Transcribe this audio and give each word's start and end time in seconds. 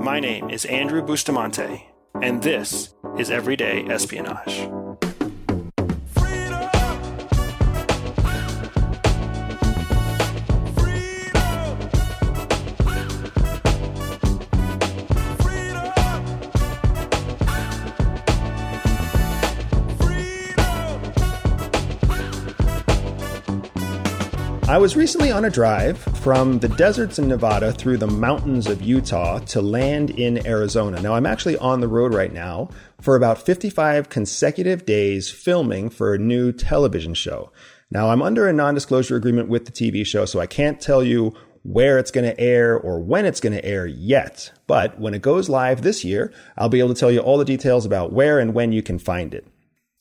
My 0.00 0.20
name 0.20 0.48
is 0.48 0.64
Andrew 0.64 1.02
Bustamante, 1.02 1.88
and 2.22 2.42
this 2.42 2.94
is 3.18 3.30
Everyday 3.30 3.84
Espionage. 3.86 4.77
I 24.68 24.76
was 24.76 24.96
recently 24.96 25.32
on 25.32 25.46
a 25.46 25.50
drive 25.50 25.96
from 25.96 26.58
the 26.58 26.68
deserts 26.68 27.18
in 27.18 27.26
Nevada 27.26 27.72
through 27.72 27.96
the 27.96 28.06
mountains 28.06 28.66
of 28.66 28.82
Utah 28.82 29.38
to 29.38 29.62
land 29.62 30.10
in 30.10 30.46
Arizona. 30.46 31.00
Now, 31.00 31.14
I'm 31.14 31.24
actually 31.24 31.56
on 31.56 31.80
the 31.80 31.88
road 31.88 32.12
right 32.12 32.30
now 32.30 32.68
for 33.00 33.16
about 33.16 33.40
55 33.40 34.10
consecutive 34.10 34.84
days 34.84 35.30
filming 35.30 35.88
for 35.88 36.12
a 36.12 36.18
new 36.18 36.52
television 36.52 37.14
show. 37.14 37.50
Now, 37.90 38.10
I'm 38.10 38.20
under 38.20 38.46
a 38.46 38.52
non 38.52 38.74
disclosure 38.74 39.16
agreement 39.16 39.48
with 39.48 39.64
the 39.64 39.72
TV 39.72 40.04
show, 40.04 40.26
so 40.26 40.38
I 40.38 40.46
can't 40.46 40.78
tell 40.78 41.02
you 41.02 41.32
where 41.62 41.96
it's 41.96 42.10
going 42.10 42.26
to 42.26 42.38
air 42.38 42.78
or 42.78 43.00
when 43.00 43.24
it's 43.24 43.40
going 43.40 43.54
to 43.54 43.64
air 43.64 43.86
yet. 43.86 44.52
But 44.66 45.00
when 45.00 45.14
it 45.14 45.22
goes 45.22 45.48
live 45.48 45.80
this 45.80 46.04
year, 46.04 46.30
I'll 46.58 46.68
be 46.68 46.80
able 46.80 46.92
to 46.92 47.00
tell 47.00 47.10
you 47.10 47.20
all 47.20 47.38
the 47.38 47.46
details 47.46 47.86
about 47.86 48.12
where 48.12 48.38
and 48.38 48.52
when 48.52 48.72
you 48.72 48.82
can 48.82 48.98
find 48.98 49.32
it. 49.32 49.46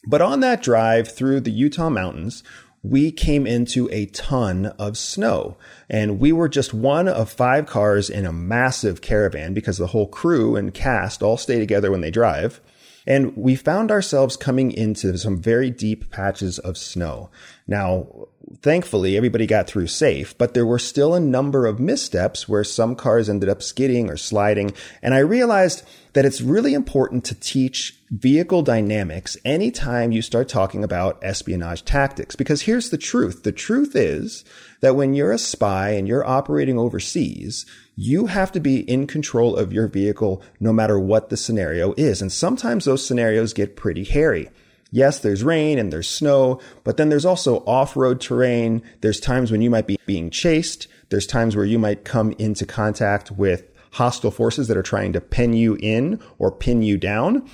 But 0.10 0.22
on 0.22 0.40
that 0.40 0.62
drive 0.62 1.13
through 1.13 1.41
the 1.41 1.52
Utah 1.52 1.90
mountains, 1.90 2.41
we 2.84 3.12
came 3.12 3.45
into 3.45 3.90
a 3.91 4.05
ton 4.08 4.67
of 4.80 4.98
snow. 4.98 5.58
And 5.90 6.20
we 6.20 6.31
were 6.31 6.49
just 6.49 6.73
one 6.73 7.08
of 7.08 7.31
five 7.31 7.66
cars 7.66 8.09
in 8.09 8.26
a 8.26 8.31
massive 8.31 9.02
caravan 9.02 9.54
because 9.54 9.77
the 9.77 9.88
whole 9.88 10.08
crew 10.08 10.55
and 10.55 10.73
cast 10.73 11.21
all 11.21 11.37
stay 11.37 11.60
together 11.60 11.91
when 11.91 12.02
they 12.02 12.12
drive. 12.12 12.62
And 13.07 13.35
we 13.37 13.55
found 13.55 13.90
ourselves 13.90 14.35
coming 14.35 14.71
into 14.71 15.18
some 15.18 15.41
very 15.41 15.71
deep 15.71 16.12
patches 16.12 16.60
of 16.60 16.77
snow. 16.77 17.29
Now, 17.65 18.27
thankfully, 18.62 19.15
everybody 19.15 19.48
got 19.48 19.65
through 19.65 19.87
safe, 19.87 20.37
but 20.37 20.54
there 20.54 20.65
were 20.65 20.77
still 20.77 21.15
a 21.15 21.20
number 21.20 21.65
of 21.65 21.80
missteps 21.80 22.49
where 22.49 22.65
some 22.65 22.96
cars 22.96 23.30
ended 23.30 23.48
up 23.48 23.63
skidding 23.63 24.09
or 24.09 24.18
sliding. 24.18 24.74
And 25.02 25.13
I 25.13 25.20
realized 25.20 25.84
that 26.18 26.26
it's 26.26 26.41
really 26.41 26.73
important 26.73 27.23
to 27.23 27.35
teach 27.35 27.96
vehicle 28.10 28.63
dynamics 28.63 29.37
anytime 29.46 30.12
you 30.12 30.20
start 30.20 30.49
talking 30.49 30.84
about 30.84 31.20
espionage 31.21 31.85
tactics. 31.85 32.35
Because 32.35 32.63
here's 32.63 32.90
the 32.90 32.98
truth. 32.98 33.43
The 33.43 33.51
truth 33.51 33.96
is 33.96 34.43
that 34.82 34.96
when 34.96 35.13
you're 35.13 35.32
a 35.32 35.37
spy 35.37 35.91
and 35.91 36.07
you're 36.07 36.26
operating 36.26 36.79
overseas, 36.79 37.68
you 37.96 38.26
have 38.26 38.51
to 38.54 38.59
be 38.59 38.79
in 38.90 39.05
control 39.05 39.55
of 39.55 39.71
your 39.71 39.87
vehicle 39.87 40.41
no 40.59 40.74
matter 40.74 40.98
what 40.98 41.29
the 41.29 41.37
scenario 41.37 41.93
is. 41.98 42.20
And 42.20 42.31
sometimes 42.31 42.85
those 42.85 43.05
scenarios 43.05 43.54
get 43.54 43.76
pretty 43.76 44.04
hairy. 44.04 44.49
Yes, 44.90 45.20
there's 45.20 45.43
rain 45.43 45.77
and 45.77 45.93
there's 45.93 46.09
snow, 46.09 46.59
but 46.84 46.98
then 46.98 47.09
there's 47.09 47.26
also 47.26 47.57
off-road 47.65 48.20
terrain. 48.20 48.81
There's 49.02 49.20
times 49.20 49.52
when 49.52 49.62
you 49.62 49.70
might 49.70 49.85
be 49.85 49.99
being 50.07 50.31
chased. 50.31 50.87
There's 51.09 51.27
times 51.27 51.55
where 51.55 51.63
you 51.63 51.77
might 51.77 52.05
come 52.05 52.31
into 52.40 52.65
contact 52.65 53.29
with 53.29 53.71
hostile 53.91 54.32
forces 54.32 54.68
that 54.68 54.77
are 54.77 54.84
trying 54.84 55.13
to 55.13 55.21
pen 55.21 55.54
you 55.54 55.77
in 55.80 56.20
or 56.38 56.52
pin 56.52 56.82
you 56.82 56.98
down. 56.98 57.49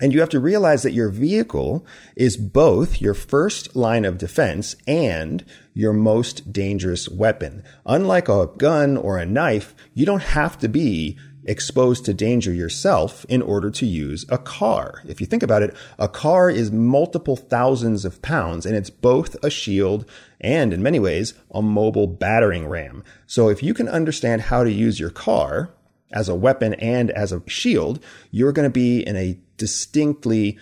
And 0.00 0.12
you 0.12 0.20
have 0.20 0.28
to 0.30 0.40
realize 0.40 0.82
that 0.82 0.92
your 0.92 1.08
vehicle 1.08 1.86
is 2.16 2.36
both 2.36 3.00
your 3.00 3.14
first 3.14 3.74
line 3.74 4.04
of 4.04 4.18
defense 4.18 4.76
and 4.86 5.42
your 5.72 5.94
most 5.94 6.52
dangerous 6.52 7.08
weapon. 7.08 7.64
Unlike 7.86 8.28
a 8.28 8.50
gun 8.58 8.98
or 8.98 9.16
a 9.16 9.24
knife, 9.24 9.74
you 9.94 10.04
don't 10.04 10.22
have 10.22 10.58
to 10.58 10.68
be 10.68 11.18
exposed 11.46 12.04
to 12.04 12.12
danger 12.14 12.52
yourself 12.52 13.24
in 13.28 13.40
order 13.40 13.70
to 13.70 13.86
use 13.86 14.26
a 14.28 14.36
car. 14.36 15.02
If 15.06 15.20
you 15.20 15.26
think 15.26 15.42
about 15.42 15.62
it, 15.62 15.74
a 15.98 16.08
car 16.08 16.50
is 16.50 16.70
multiple 16.70 17.36
thousands 17.36 18.04
of 18.04 18.20
pounds 18.20 18.66
and 18.66 18.76
it's 18.76 18.90
both 18.90 19.36
a 19.42 19.50
shield 19.50 20.04
and 20.40 20.72
in 20.72 20.82
many 20.82 20.98
ways 20.98 21.34
a 21.52 21.62
mobile 21.62 22.06
battering 22.06 22.66
ram. 22.66 23.04
So 23.26 23.48
if 23.48 23.62
you 23.62 23.72
can 23.72 23.88
understand 23.88 24.42
how 24.42 24.64
to 24.64 24.70
use 24.70 25.00
your 25.00 25.10
car 25.10 25.70
as 26.12 26.28
a 26.28 26.34
weapon 26.34 26.74
and 26.74 27.10
as 27.10 27.32
a 27.32 27.42
shield, 27.48 28.02
you're 28.30 28.52
going 28.52 28.68
to 28.68 28.72
be 28.72 29.00
in 29.00 29.16
a 29.16 29.38
distinctly 29.56 30.58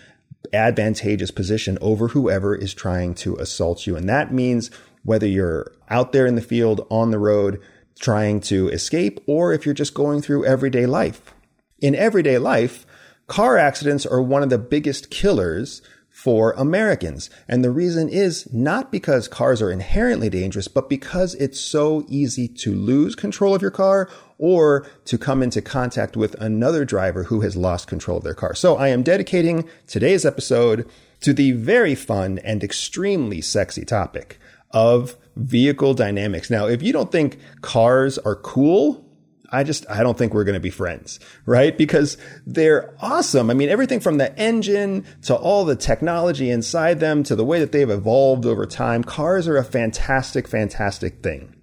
advantageous 0.53 1.31
position 1.31 1.79
over 1.81 2.09
whoever 2.09 2.55
is 2.55 2.75
trying 2.75 3.15
to 3.15 3.37
assault 3.37 3.87
you. 3.87 3.97
And 3.97 4.09
that 4.09 4.33
means 4.33 4.71
whether 5.03 5.27
you're 5.27 5.73
out 5.89 6.13
there 6.13 6.27
in 6.27 6.35
the 6.35 6.43
field, 6.43 6.87
on 6.91 7.11
the 7.11 7.19
road, 7.19 7.61
trying 7.99 8.41
to 8.41 8.69
escape, 8.69 9.21
or 9.27 9.53
if 9.53 9.65
you're 9.65 9.75
just 9.75 9.95
going 9.95 10.21
through 10.21 10.45
everyday 10.45 10.87
life. 10.87 11.35
In 11.81 11.95
everyday 11.95 12.39
life, 12.39 12.87
car 13.27 13.57
accidents 13.57 14.07
are 14.07 14.23
one 14.23 14.43
of 14.43 14.51
the 14.51 14.59
biggest 14.59 15.11
killers 15.11 15.83
for 16.15 16.53
Americans. 16.53 17.29
And 17.49 17.65
the 17.65 17.73
reason 17.73 18.09
is 18.09 18.51
not 18.53 18.93
because 18.93 19.27
cars 19.27 19.61
are 19.61 19.73
inherently 19.73 20.31
dangerous, 20.31 20.69
but 20.69 20.89
because 20.89 21.35
it's 21.35 21.61
so 21.61 22.05
easy 22.09 22.47
to 22.47 22.73
lose 22.73 23.17
control 23.17 23.53
of 23.53 23.61
your 23.61 23.73
car 23.73 24.09
or 24.39 24.87
to 25.07 25.19
come 25.19 25.43
into 25.43 25.61
contact 25.61 26.17
with 26.17 26.35
another 26.41 26.85
driver 26.85 27.25
who 27.25 27.41
has 27.41 27.57
lost 27.57 27.89
control 27.89 28.19
of 28.19 28.25
their 28.25 28.33
car. 28.33 28.55
So 28.55 28.77
I 28.77 28.89
am 28.89 29.03
dedicating 29.03 29.69
today's 29.89 30.25
episode 30.25 30.89
to 31.21 31.33
the 31.33 31.51
very 31.51 31.97
fun 31.97 32.39
and 32.39 32.63
extremely 32.63 33.41
sexy 33.41 33.85
topic 33.85 34.39
of 34.71 35.17
vehicle 35.37 35.95
dynamics. 35.95 36.51
Now, 36.51 36.67
if 36.67 36.83
you 36.83 36.93
don't 36.93 37.11
think 37.11 37.39
cars 37.61 38.19
are 38.19 38.37
cool, 38.37 39.05
I 39.51 39.63
just, 39.63 39.89
I 39.89 40.03
don't 40.03 40.19
think 40.19 40.35
we're 40.35 40.45
going 40.45 40.55
to 40.55 40.61
be 40.61 40.71
friends, 40.71 41.21
right? 41.47 41.77
Because 41.77 42.17
they're 42.47 42.95
awesome. 43.01 43.51
I 43.51 43.55
mean, 43.55 43.69
everything 43.69 44.01
from 44.01 44.19
the 44.19 44.37
engine 44.39 45.05
to 45.23 45.37
all 45.37 45.65
the 45.65 45.77
technology 45.77 46.51
inside 46.51 46.99
them 46.99 47.23
to 47.25 47.37
the 47.37 47.45
way 47.45 47.61
that 47.61 47.71
they've 47.71 47.89
evolved 47.89 48.47
over 48.47 48.67
time. 48.67 49.05
Cars 49.05 49.47
are 49.47 49.57
a 49.57 49.65
fantastic, 49.65 50.49
fantastic 50.49 51.23
thing. 51.23 51.55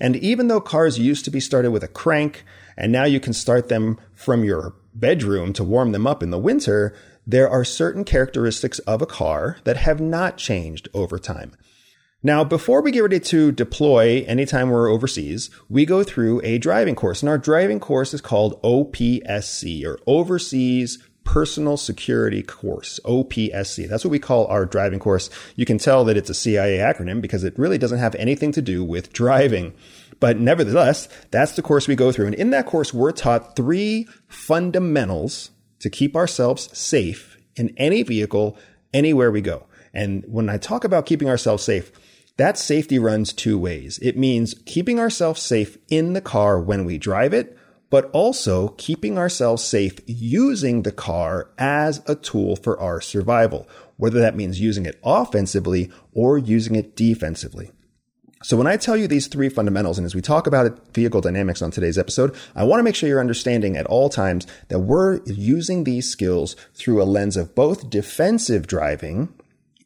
And 0.00 0.16
even 0.16 0.48
though 0.48 0.60
cars 0.60 0.98
used 0.98 1.24
to 1.24 1.30
be 1.30 1.40
started 1.40 1.72
with 1.72 1.82
a 1.82 1.88
crank 1.88 2.44
and 2.76 2.90
now 2.90 3.04
you 3.04 3.20
can 3.20 3.32
start 3.32 3.68
them 3.68 3.98
from 4.14 4.44
your 4.44 4.74
bedroom 4.94 5.52
to 5.54 5.64
warm 5.64 5.92
them 5.92 6.06
up 6.06 6.22
in 6.22 6.30
the 6.30 6.38
winter, 6.38 6.96
there 7.26 7.48
are 7.48 7.64
certain 7.64 8.04
characteristics 8.04 8.78
of 8.80 9.02
a 9.02 9.06
car 9.06 9.58
that 9.64 9.76
have 9.76 10.00
not 10.00 10.36
changed 10.36 10.88
over 10.94 11.18
time. 11.18 11.52
Now, 12.26 12.42
before 12.42 12.80
we 12.80 12.90
get 12.90 13.02
ready 13.02 13.20
to 13.20 13.52
deploy 13.52 14.24
anytime 14.26 14.70
we're 14.70 14.88
overseas, 14.88 15.50
we 15.68 15.84
go 15.84 16.02
through 16.02 16.40
a 16.42 16.56
driving 16.56 16.94
course. 16.94 17.20
And 17.20 17.28
our 17.28 17.36
driving 17.36 17.78
course 17.78 18.14
is 18.14 18.22
called 18.22 18.62
OPSC 18.62 19.84
or 19.84 19.98
Overseas 20.06 21.06
Personal 21.24 21.76
Security 21.76 22.42
Course, 22.42 22.98
OPSC. 23.04 23.86
That's 23.86 24.06
what 24.06 24.10
we 24.10 24.18
call 24.18 24.46
our 24.46 24.64
driving 24.64 25.00
course. 25.00 25.28
You 25.54 25.66
can 25.66 25.76
tell 25.76 26.02
that 26.06 26.16
it's 26.16 26.30
a 26.30 26.34
CIA 26.34 26.78
acronym 26.78 27.20
because 27.20 27.44
it 27.44 27.58
really 27.58 27.76
doesn't 27.76 27.98
have 27.98 28.14
anything 28.14 28.52
to 28.52 28.62
do 28.62 28.82
with 28.82 29.12
driving. 29.12 29.74
But 30.18 30.40
nevertheless, 30.40 31.10
that's 31.30 31.52
the 31.52 31.62
course 31.62 31.86
we 31.86 31.94
go 31.94 32.10
through. 32.10 32.28
And 32.28 32.34
in 32.34 32.48
that 32.50 32.64
course, 32.64 32.94
we're 32.94 33.12
taught 33.12 33.54
three 33.54 34.08
fundamentals 34.28 35.50
to 35.80 35.90
keep 35.90 36.16
ourselves 36.16 36.70
safe 36.76 37.36
in 37.54 37.74
any 37.76 38.02
vehicle, 38.02 38.56
anywhere 38.94 39.30
we 39.30 39.42
go. 39.42 39.66
And 39.92 40.24
when 40.26 40.48
I 40.48 40.56
talk 40.56 40.84
about 40.84 41.04
keeping 41.06 41.28
ourselves 41.28 41.62
safe, 41.62 41.92
that 42.36 42.58
safety 42.58 42.98
runs 42.98 43.32
two 43.32 43.58
ways. 43.58 43.98
It 44.02 44.16
means 44.16 44.54
keeping 44.66 44.98
ourselves 44.98 45.40
safe 45.40 45.78
in 45.88 46.14
the 46.14 46.20
car 46.20 46.60
when 46.60 46.84
we 46.84 46.98
drive 46.98 47.32
it, 47.32 47.56
but 47.90 48.10
also 48.12 48.68
keeping 48.70 49.16
ourselves 49.16 49.62
safe 49.62 50.00
using 50.06 50.82
the 50.82 50.92
car 50.92 51.50
as 51.58 52.02
a 52.08 52.16
tool 52.16 52.56
for 52.56 52.78
our 52.80 53.00
survival, 53.00 53.68
whether 53.96 54.18
that 54.18 54.34
means 54.34 54.60
using 54.60 54.84
it 54.84 54.98
offensively 55.04 55.92
or 56.12 56.36
using 56.36 56.74
it 56.74 56.96
defensively. 56.96 57.70
So 58.42 58.58
when 58.58 58.66
I 58.66 58.76
tell 58.76 58.96
you 58.96 59.06
these 59.06 59.28
three 59.28 59.48
fundamentals, 59.48 59.96
and 59.96 60.04
as 60.04 60.14
we 60.14 60.20
talk 60.20 60.46
about 60.46 60.92
vehicle 60.92 61.22
dynamics 61.22 61.62
on 61.62 61.70
today's 61.70 61.96
episode, 61.96 62.34
I 62.54 62.64
want 62.64 62.80
to 62.80 62.82
make 62.82 62.94
sure 62.94 63.08
you're 63.08 63.20
understanding 63.20 63.76
at 63.76 63.86
all 63.86 64.10
times 64.10 64.46
that 64.68 64.80
we're 64.80 65.22
using 65.24 65.84
these 65.84 66.10
skills 66.10 66.54
through 66.74 67.00
a 67.00 67.04
lens 67.04 67.38
of 67.38 67.54
both 67.54 67.88
defensive 67.88 68.66
driving 68.66 69.32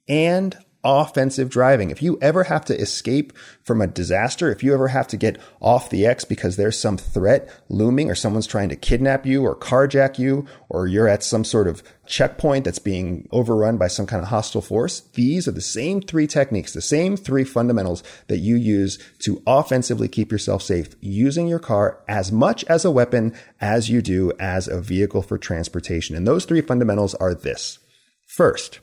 and 0.09 0.57
offensive 0.89 1.51
driving. 1.51 1.91
If 1.91 2.03
you 2.03 2.19
ever 2.23 2.45
have 2.45 2.65
to 2.65 2.81
escape 2.81 3.35
from 3.63 3.83
a 3.83 3.87
disaster, 3.87 4.51
if 4.51 4.63
you 4.63 4.73
ever 4.73 4.89
have 4.89 5.07
to 5.09 5.19
get 5.19 5.39
off 5.61 5.91
the 5.91 6.07
X 6.07 6.25
because 6.25 6.57
there's 6.57 6.81
some 6.81 6.97
threat 6.97 7.47
looming 7.69 8.11
or 8.11 8.15
someone's 8.15 8.47
trying 8.47 8.71
to 8.71 8.77
kidnap 8.77 9.27
you 9.27 9.45
or 9.45 9.55
carjack 9.55 10.19
you, 10.19 10.47
or 10.71 10.87
you're 10.87 11.07
at 11.07 11.23
some 11.23 11.45
sort 11.45 11.69
of 11.69 11.83
checkpoint 12.07 12.65
that's 12.65 12.79
being 12.79 13.29
overrun 13.33 13.77
by 13.77 13.87
some 13.87 14.07
kind 14.07 14.23
of 14.23 14.31
hostile 14.31 14.63
force, 14.63 15.01
these 15.13 15.47
are 15.47 15.53
the 15.53 15.61
same 15.61 16.01
three 16.01 16.27
techniques, 16.27 16.73
the 16.73 16.81
same 16.81 17.19
three 17.19 17.45
fundamentals 17.45 18.03
that 18.29 18.39
you 18.39 18.57
use 18.57 18.99
to 19.19 19.43
offensively 19.47 20.09
keep 20.09 20.33
yourself 20.33 20.63
safe 20.63 20.89
using 21.03 21.47
your 21.47 21.59
car 21.59 22.03
as 22.09 22.33
much 22.33 22.65
as 22.65 22.87
a 22.87 22.91
weapon 22.91 23.35
as 23.61 23.91
you 23.91 24.01
do 24.01 24.33
as 24.41 24.69
a 24.69 24.81
vehicle 24.81 25.21
for 25.21 25.37
transportation. 25.37 26.17
And 26.17 26.27
those 26.27 26.47
three 26.47 26.63
fundamentals 26.63 27.15
are 27.17 27.35
this. 27.35 27.79
First, 28.27 28.81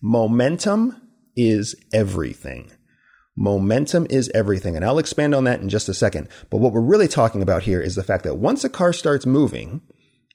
momentum 0.00 1.02
is 1.38 1.76
everything. 1.92 2.70
Momentum 3.36 4.08
is 4.10 4.28
everything. 4.34 4.74
And 4.74 4.84
I'll 4.84 4.98
expand 4.98 5.32
on 5.34 5.44
that 5.44 5.60
in 5.60 5.68
just 5.68 5.88
a 5.88 5.94
second. 5.94 6.28
But 6.50 6.58
what 6.58 6.72
we're 6.72 6.80
really 6.80 7.06
talking 7.06 7.40
about 7.40 7.62
here 7.62 7.80
is 7.80 7.94
the 7.94 8.02
fact 8.02 8.24
that 8.24 8.34
once 8.34 8.64
a 8.64 8.68
car 8.68 8.92
starts 8.92 9.24
moving, 9.24 9.80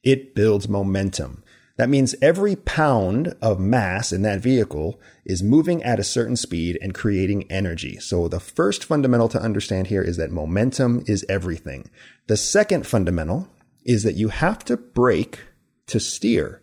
it 0.03 0.33
builds 0.33 0.69
momentum. 0.69 1.43
That 1.75 1.89
means 1.89 2.15
every 2.21 2.55
pound 2.55 3.35
of 3.41 3.59
mass 3.59 4.13
in 4.13 4.21
that 4.21 4.39
vehicle 4.39 5.01
is 5.25 5.43
moving 5.43 5.83
at 5.83 5.99
a 5.99 6.03
certain 6.03 6.37
speed 6.37 6.77
and 6.81 6.93
creating 6.93 7.51
energy. 7.51 7.97
So 7.99 8.29
the 8.29 8.39
first 8.39 8.85
fundamental 8.85 9.27
to 9.29 9.41
understand 9.41 9.87
here 9.87 10.01
is 10.01 10.15
that 10.17 10.31
momentum 10.31 11.03
is 11.05 11.25
everything. 11.27 11.89
The 12.27 12.37
second 12.37 12.87
fundamental 12.87 13.49
is 13.83 14.03
that 14.03 14.15
you 14.15 14.29
have 14.29 14.63
to 14.65 14.77
brake 14.77 15.41
to 15.87 15.99
steer. 15.99 16.61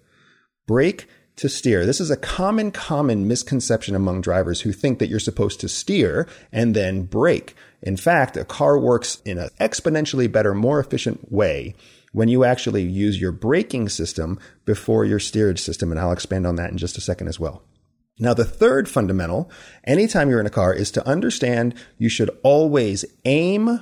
Brake 0.67 1.07
to 1.41 1.49
steer. 1.49 1.87
This 1.87 2.01
is 2.01 2.11
a 2.11 2.19
common, 2.19 2.71
common 2.71 3.27
misconception 3.27 3.95
among 3.95 4.21
drivers 4.21 4.61
who 4.61 4.73
think 4.73 4.99
that 4.99 5.09
you're 5.09 5.19
supposed 5.19 5.59
to 5.61 5.69
steer 5.69 6.29
and 6.53 6.77
then 6.77 7.05
brake. 7.05 7.57
In 7.81 7.97
fact, 7.97 8.37
a 8.37 8.45
car 8.45 8.79
works 8.79 9.23
in 9.25 9.39
an 9.39 9.49
exponentially 9.59 10.31
better, 10.31 10.55
more 10.55 10.79
efficient 10.79 11.33
way 11.33 11.75
when 12.13 12.29
you 12.29 12.45
actually 12.45 12.83
use 12.83 13.19
your 13.19 13.33
braking 13.33 13.89
system 13.89 14.39
before 14.67 15.07
your 15.07 15.19
steerage 15.19 15.61
system. 15.61 15.91
And 15.91 15.99
I'll 15.99 16.13
expand 16.13 16.47
on 16.47 16.57
that 16.57 16.73
in 16.73 16.77
just 16.77 16.99
a 16.99 17.01
second 17.01 17.29
as 17.29 17.41
well. 17.41 17.63
Now, 18.19 18.35
the 18.35 18.45
third 18.45 18.87
fundamental, 18.87 19.51
anytime 19.85 20.29
you're 20.29 20.41
in 20.41 20.47
a 20.47 20.51
car, 20.51 20.75
is 20.75 20.91
to 20.91 21.09
understand 21.09 21.75
you 21.97 22.11
should 22.11 22.29
always 22.43 23.07
aim 23.25 23.81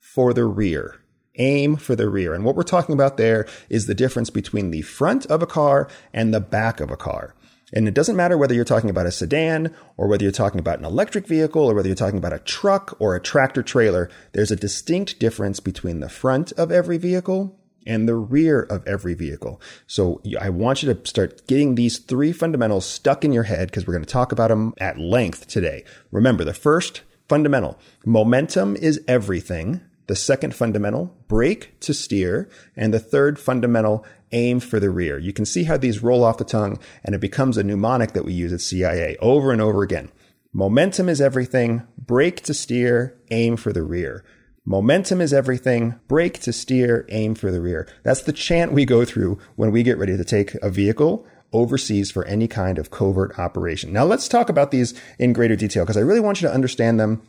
for 0.00 0.34
the 0.34 0.44
rear. 0.44 0.96
Aim 1.38 1.76
for 1.76 1.94
the 1.94 2.08
rear. 2.08 2.34
And 2.34 2.44
what 2.44 2.56
we're 2.56 2.62
talking 2.62 2.94
about 2.94 3.16
there 3.16 3.46
is 3.68 3.86
the 3.86 3.94
difference 3.94 4.30
between 4.30 4.70
the 4.70 4.82
front 4.82 5.26
of 5.26 5.42
a 5.42 5.46
car 5.46 5.88
and 6.12 6.32
the 6.32 6.40
back 6.40 6.80
of 6.80 6.90
a 6.90 6.96
car. 6.96 7.34
And 7.72 7.88
it 7.88 7.94
doesn't 7.94 8.16
matter 8.16 8.38
whether 8.38 8.54
you're 8.54 8.64
talking 8.64 8.90
about 8.90 9.06
a 9.06 9.12
sedan 9.12 9.74
or 9.96 10.06
whether 10.06 10.22
you're 10.22 10.32
talking 10.32 10.60
about 10.60 10.78
an 10.78 10.84
electric 10.84 11.26
vehicle 11.26 11.64
or 11.64 11.74
whether 11.74 11.88
you're 11.88 11.96
talking 11.96 12.18
about 12.18 12.32
a 12.32 12.38
truck 12.38 12.96
or 13.00 13.16
a 13.16 13.20
tractor 13.20 13.62
trailer, 13.62 14.08
there's 14.32 14.52
a 14.52 14.56
distinct 14.56 15.18
difference 15.18 15.58
between 15.58 16.00
the 16.00 16.08
front 16.08 16.52
of 16.52 16.70
every 16.70 16.96
vehicle 16.96 17.58
and 17.86 18.08
the 18.08 18.14
rear 18.14 18.62
of 18.62 18.86
every 18.86 19.14
vehicle. 19.14 19.60
So 19.86 20.20
I 20.40 20.50
want 20.50 20.82
you 20.82 20.92
to 20.92 21.06
start 21.08 21.46
getting 21.46 21.74
these 21.74 21.98
three 21.98 22.32
fundamentals 22.32 22.84
stuck 22.84 23.24
in 23.24 23.32
your 23.32 23.44
head 23.44 23.68
because 23.68 23.86
we're 23.86 23.94
going 23.94 24.04
to 24.04 24.12
talk 24.12 24.32
about 24.32 24.48
them 24.48 24.74
at 24.78 24.98
length 24.98 25.46
today. 25.46 25.84
Remember, 26.10 26.44
the 26.44 26.54
first 26.54 27.02
fundamental, 27.28 27.78
momentum 28.04 28.76
is 28.76 29.00
everything. 29.08 29.80
The 30.06 30.16
second 30.16 30.54
fundamental, 30.54 31.16
brake 31.28 31.78
to 31.80 31.92
steer. 31.92 32.48
And 32.76 32.94
the 32.94 33.00
third 33.00 33.38
fundamental, 33.38 34.04
aim 34.32 34.60
for 34.60 34.80
the 34.80 34.90
rear. 34.90 35.18
You 35.18 35.32
can 35.32 35.44
see 35.44 35.64
how 35.64 35.76
these 35.76 36.02
roll 36.02 36.24
off 36.24 36.38
the 36.38 36.44
tongue 36.44 36.78
and 37.04 37.14
it 37.14 37.20
becomes 37.20 37.56
a 37.56 37.64
mnemonic 37.64 38.12
that 38.12 38.24
we 38.24 38.32
use 38.32 38.52
at 38.52 38.60
CIA 38.60 39.16
over 39.20 39.52
and 39.52 39.60
over 39.60 39.82
again. 39.82 40.10
Momentum 40.52 41.08
is 41.08 41.20
everything. 41.20 41.82
Brake 41.98 42.42
to 42.44 42.54
steer, 42.54 43.18
aim 43.30 43.56
for 43.56 43.72
the 43.72 43.82
rear. 43.82 44.24
Momentum 44.64 45.20
is 45.20 45.32
everything. 45.32 45.94
Brake 46.08 46.40
to 46.40 46.52
steer, 46.52 47.06
aim 47.10 47.34
for 47.34 47.52
the 47.52 47.60
rear. 47.60 47.86
That's 48.02 48.22
the 48.22 48.32
chant 48.32 48.72
we 48.72 48.84
go 48.84 49.04
through 49.04 49.38
when 49.54 49.70
we 49.70 49.82
get 49.82 49.98
ready 49.98 50.16
to 50.16 50.24
take 50.24 50.54
a 50.54 50.70
vehicle 50.70 51.26
overseas 51.52 52.10
for 52.10 52.24
any 52.24 52.48
kind 52.48 52.78
of 52.78 52.90
covert 52.90 53.38
operation. 53.38 53.92
Now 53.92 54.04
let's 54.04 54.28
talk 54.28 54.48
about 54.48 54.70
these 54.70 55.00
in 55.18 55.32
greater 55.32 55.56
detail 55.56 55.84
because 55.84 55.96
I 55.96 56.00
really 56.00 56.20
want 56.20 56.40
you 56.40 56.48
to 56.48 56.54
understand 56.54 56.98
them 56.98 57.22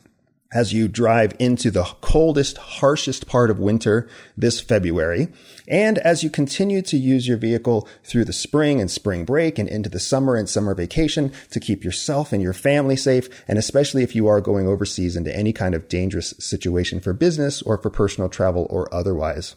as 0.54 0.74
you 0.74 0.88
drive 0.88 1.34
into 1.40 1.70
the 1.70 1.84
coldest, 2.02 2.58
harshest 2.58 3.28
part 3.28 3.50
of 3.50 3.60
winter 3.60 4.08
this 4.38 4.62
February. 4.62 5.28
And 5.68 5.98
as 6.00 6.24
you 6.24 6.30
continue 6.30 6.82
to 6.84 6.98
use 6.98 7.28
your 7.28 7.38
vehicle 7.38 7.88
through 8.04 8.26
the 8.26 8.34
spring 8.34 8.80
and 8.80 8.90
spring 8.90 9.26
break 9.26 9.60
and 9.60 9.68
into 9.68 9.90
the 9.90 10.00
summer 10.00 10.36
and 10.36 10.48
summer 10.48 10.74
vacation 10.74 11.34
to 11.52 11.60
keep 11.60 11.84
yourself 11.84 12.32
and 12.32 12.42
your 12.42 12.54
family 12.54 12.96
safe. 12.96 13.28
And 13.48 13.58
especially 13.58 14.04
if 14.04 14.16
you 14.16 14.28
are 14.28 14.42
going 14.42 14.68
overseas 14.68 15.16
into 15.16 15.36
any 15.36 15.52
kind 15.52 15.76
of 15.76 15.90
dangerous 15.90 16.34
situation 16.40 17.00
for 17.02 17.14
business 17.14 17.62
or 17.62 17.78
for 17.78 17.90
personal 17.90 18.30
travel 18.30 18.68
or 18.70 18.94
otherwise. 18.94 19.56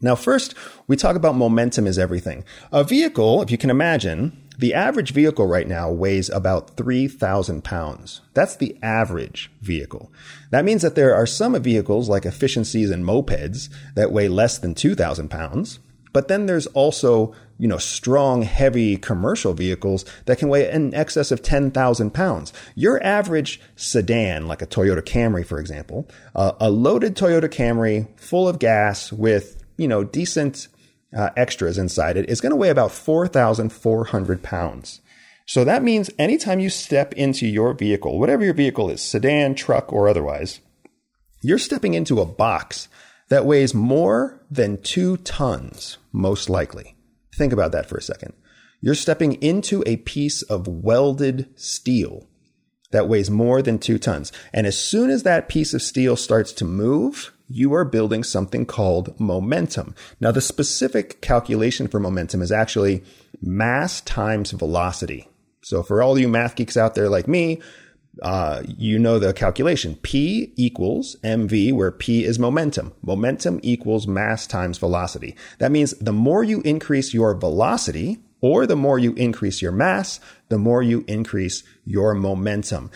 Now, 0.00 0.14
first, 0.14 0.54
we 0.86 0.96
talk 0.96 1.16
about 1.16 1.34
momentum 1.34 1.86
is 1.86 1.98
everything. 1.98 2.44
A 2.70 2.84
vehicle, 2.84 3.42
if 3.42 3.50
you 3.50 3.58
can 3.58 3.68
imagine, 3.68 4.47
the 4.58 4.74
average 4.74 5.12
vehicle 5.12 5.46
right 5.46 5.66
now 5.66 5.90
weighs 5.90 6.28
about 6.28 6.76
3,000 6.76 7.62
pounds. 7.64 8.20
That's 8.34 8.56
the 8.56 8.76
average 8.82 9.50
vehicle. 9.60 10.12
That 10.50 10.64
means 10.64 10.82
that 10.82 10.94
there 10.94 11.14
are 11.14 11.26
some 11.26 11.60
vehicles 11.62 12.08
like 12.08 12.26
efficiencies 12.26 12.90
and 12.90 13.04
mopeds 13.04 13.68
that 13.94 14.12
weigh 14.12 14.28
less 14.28 14.58
than 14.58 14.74
2,000 14.74 15.28
pounds. 15.28 15.78
But 16.12 16.28
then 16.28 16.46
there's 16.46 16.66
also, 16.68 17.34
you 17.58 17.68
know, 17.68 17.78
strong, 17.78 18.42
heavy 18.42 18.96
commercial 18.96 19.52
vehicles 19.52 20.04
that 20.24 20.38
can 20.38 20.48
weigh 20.48 20.70
in 20.70 20.94
excess 20.94 21.30
of 21.30 21.42
10,000 21.42 22.10
pounds. 22.12 22.52
Your 22.74 23.02
average 23.04 23.60
sedan, 23.76 24.48
like 24.48 24.62
a 24.62 24.66
Toyota 24.66 25.02
Camry, 25.02 25.46
for 25.46 25.60
example, 25.60 26.08
uh, 26.34 26.52
a 26.60 26.70
loaded 26.70 27.14
Toyota 27.14 27.48
Camry 27.48 28.08
full 28.18 28.48
of 28.48 28.58
gas 28.58 29.12
with 29.12 29.58
you 29.78 29.88
know, 29.88 30.04
decent 30.04 30.68
uh, 31.16 31.30
extras 31.36 31.78
inside 31.78 32.16
it 32.16 32.28
is 32.28 32.40
going 32.40 32.50
to 32.50 32.56
weigh 32.56 32.68
about 32.68 32.92
4,400 32.92 34.42
pounds. 34.42 35.00
So 35.46 35.64
that 35.64 35.82
means 35.82 36.10
anytime 36.18 36.60
you 36.60 36.68
step 36.68 37.14
into 37.14 37.46
your 37.46 37.72
vehicle, 37.72 38.18
whatever 38.18 38.44
your 38.44 38.54
vehicle 38.54 38.90
is, 38.90 39.00
sedan, 39.00 39.54
truck, 39.54 39.92
or 39.92 40.08
otherwise, 40.08 40.60
you're 41.40 41.58
stepping 41.58 41.94
into 41.94 42.20
a 42.20 42.26
box 42.26 42.88
that 43.28 43.46
weighs 43.46 43.74
more 43.74 44.40
than 44.50 44.80
two 44.82 45.16
tons, 45.18 45.96
most 46.12 46.50
likely. 46.50 46.96
Think 47.34 47.52
about 47.52 47.72
that 47.72 47.88
for 47.88 47.96
a 47.96 48.02
second. 48.02 48.34
You're 48.80 48.94
stepping 48.94 49.34
into 49.42 49.82
a 49.86 49.96
piece 49.96 50.42
of 50.42 50.68
welded 50.68 51.48
steel 51.58 52.28
that 52.90 53.08
weighs 53.08 53.30
more 53.30 53.62
than 53.62 53.78
two 53.78 53.98
tons. 53.98 54.32
And 54.52 54.66
as 54.66 54.78
soon 54.78 55.10
as 55.10 55.22
that 55.22 55.48
piece 55.48 55.74
of 55.74 55.82
steel 55.82 56.16
starts 56.16 56.52
to 56.54 56.64
move, 56.64 57.32
you 57.48 57.72
are 57.74 57.84
building 57.84 58.22
something 58.22 58.66
called 58.66 59.18
momentum. 59.18 59.94
Now, 60.20 60.30
the 60.30 60.40
specific 60.40 61.20
calculation 61.20 61.88
for 61.88 61.98
momentum 61.98 62.42
is 62.42 62.52
actually 62.52 63.02
mass 63.40 64.00
times 64.02 64.50
velocity. 64.50 65.28
So 65.62 65.82
for 65.82 66.02
all 66.02 66.18
you 66.18 66.28
math 66.28 66.56
geeks 66.56 66.76
out 66.76 66.94
there 66.94 67.08
like 67.08 67.26
me, 67.26 67.60
uh, 68.22 68.62
you 68.66 68.98
know 68.98 69.18
the 69.18 69.32
calculation. 69.32 69.96
P 70.02 70.52
equals 70.56 71.16
mv, 71.22 71.72
where 71.72 71.90
P 71.90 72.24
is 72.24 72.38
momentum. 72.38 72.92
Momentum 73.02 73.60
equals 73.62 74.06
mass 74.06 74.46
times 74.46 74.78
velocity. 74.78 75.36
That 75.58 75.72
means 75.72 75.92
the 75.98 76.12
more 76.12 76.42
you 76.42 76.60
increase 76.62 77.14
your 77.14 77.34
velocity, 77.34 78.18
or 78.40 78.66
the 78.66 78.76
more 78.76 78.98
you 78.98 79.14
increase 79.14 79.62
your 79.62 79.72
mass, 79.72 80.20
the 80.48 80.58
more 80.58 80.82
you 80.82 81.04
increase 81.08 81.64
your 81.84 82.14
momentum. 82.14 82.90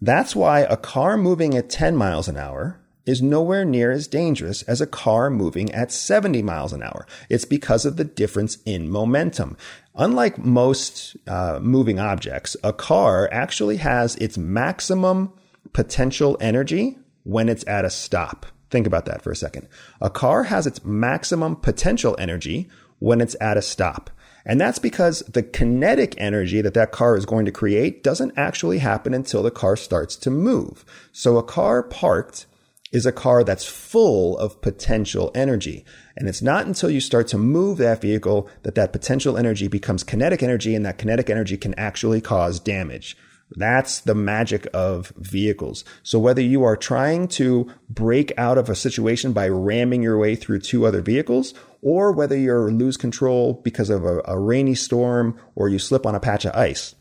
That's 0.00 0.36
why 0.36 0.60
a 0.60 0.76
car 0.76 1.16
moving 1.16 1.56
at 1.56 1.70
10 1.70 1.96
miles 1.96 2.28
an 2.28 2.36
hour 2.36 2.77
is 3.08 3.22
nowhere 3.22 3.64
near 3.64 3.90
as 3.90 4.06
dangerous 4.06 4.62
as 4.62 4.80
a 4.80 4.86
car 4.86 5.30
moving 5.30 5.72
at 5.72 5.90
70 5.90 6.42
miles 6.42 6.72
an 6.72 6.82
hour. 6.82 7.06
It's 7.28 7.46
because 7.46 7.86
of 7.86 7.96
the 7.96 8.04
difference 8.04 8.58
in 8.66 8.90
momentum. 8.90 9.56
Unlike 9.94 10.38
most 10.38 11.16
uh, 11.26 11.58
moving 11.62 11.98
objects, 11.98 12.56
a 12.62 12.72
car 12.72 13.28
actually 13.32 13.78
has 13.78 14.16
its 14.16 14.36
maximum 14.36 15.32
potential 15.72 16.36
energy 16.40 16.98
when 17.24 17.48
it's 17.48 17.66
at 17.66 17.84
a 17.84 17.90
stop. 17.90 18.46
Think 18.70 18.86
about 18.86 19.06
that 19.06 19.22
for 19.22 19.30
a 19.30 19.36
second. 19.36 19.68
A 20.00 20.10
car 20.10 20.44
has 20.44 20.66
its 20.66 20.84
maximum 20.84 21.56
potential 21.56 22.14
energy 22.18 22.68
when 22.98 23.20
it's 23.20 23.36
at 23.40 23.56
a 23.56 23.62
stop. 23.62 24.10
And 24.44 24.60
that's 24.60 24.78
because 24.78 25.20
the 25.20 25.42
kinetic 25.42 26.14
energy 26.18 26.60
that 26.60 26.74
that 26.74 26.92
car 26.92 27.16
is 27.16 27.26
going 27.26 27.44
to 27.46 27.52
create 27.52 28.02
doesn't 28.02 28.32
actually 28.36 28.78
happen 28.78 29.14
until 29.14 29.42
the 29.42 29.50
car 29.50 29.76
starts 29.76 30.16
to 30.16 30.30
move. 30.30 30.84
So 31.12 31.36
a 31.36 31.42
car 31.42 31.82
parked 31.82 32.46
is 32.92 33.06
a 33.06 33.12
car 33.12 33.44
that's 33.44 33.64
full 33.64 34.38
of 34.38 34.60
potential 34.62 35.30
energy. 35.34 35.84
And 36.16 36.28
it's 36.28 36.42
not 36.42 36.66
until 36.66 36.90
you 36.90 37.00
start 37.00 37.28
to 37.28 37.38
move 37.38 37.78
that 37.78 38.00
vehicle 38.00 38.48
that 38.62 38.74
that 38.74 38.92
potential 38.92 39.36
energy 39.36 39.68
becomes 39.68 40.04
kinetic 40.04 40.42
energy 40.42 40.74
and 40.74 40.84
that 40.86 40.98
kinetic 40.98 41.30
energy 41.30 41.56
can 41.56 41.74
actually 41.74 42.20
cause 42.20 42.60
damage. 42.60 43.16
That's 43.50 44.00
the 44.00 44.14
magic 44.14 44.66
of 44.74 45.12
vehicles. 45.16 45.84
So 46.02 46.18
whether 46.18 46.42
you 46.42 46.64
are 46.64 46.76
trying 46.76 47.28
to 47.28 47.70
break 47.88 48.32
out 48.36 48.58
of 48.58 48.68
a 48.68 48.74
situation 48.74 49.32
by 49.32 49.48
ramming 49.48 50.02
your 50.02 50.18
way 50.18 50.34
through 50.34 50.60
two 50.60 50.84
other 50.84 51.00
vehicles, 51.00 51.54
or 51.80 52.12
whether 52.12 52.36
you 52.36 52.54
lose 52.54 52.96
control 52.96 53.54
because 53.64 53.88
of 53.88 54.04
a, 54.04 54.20
a 54.26 54.38
rainy 54.38 54.74
storm 54.74 55.38
or 55.54 55.68
you 55.68 55.78
slip 55.78 56.04
on 56.04 56.14
a 56.14 56.20
patch 56.20 56.44
of 56.44 56.54
ice, 56.54 56.94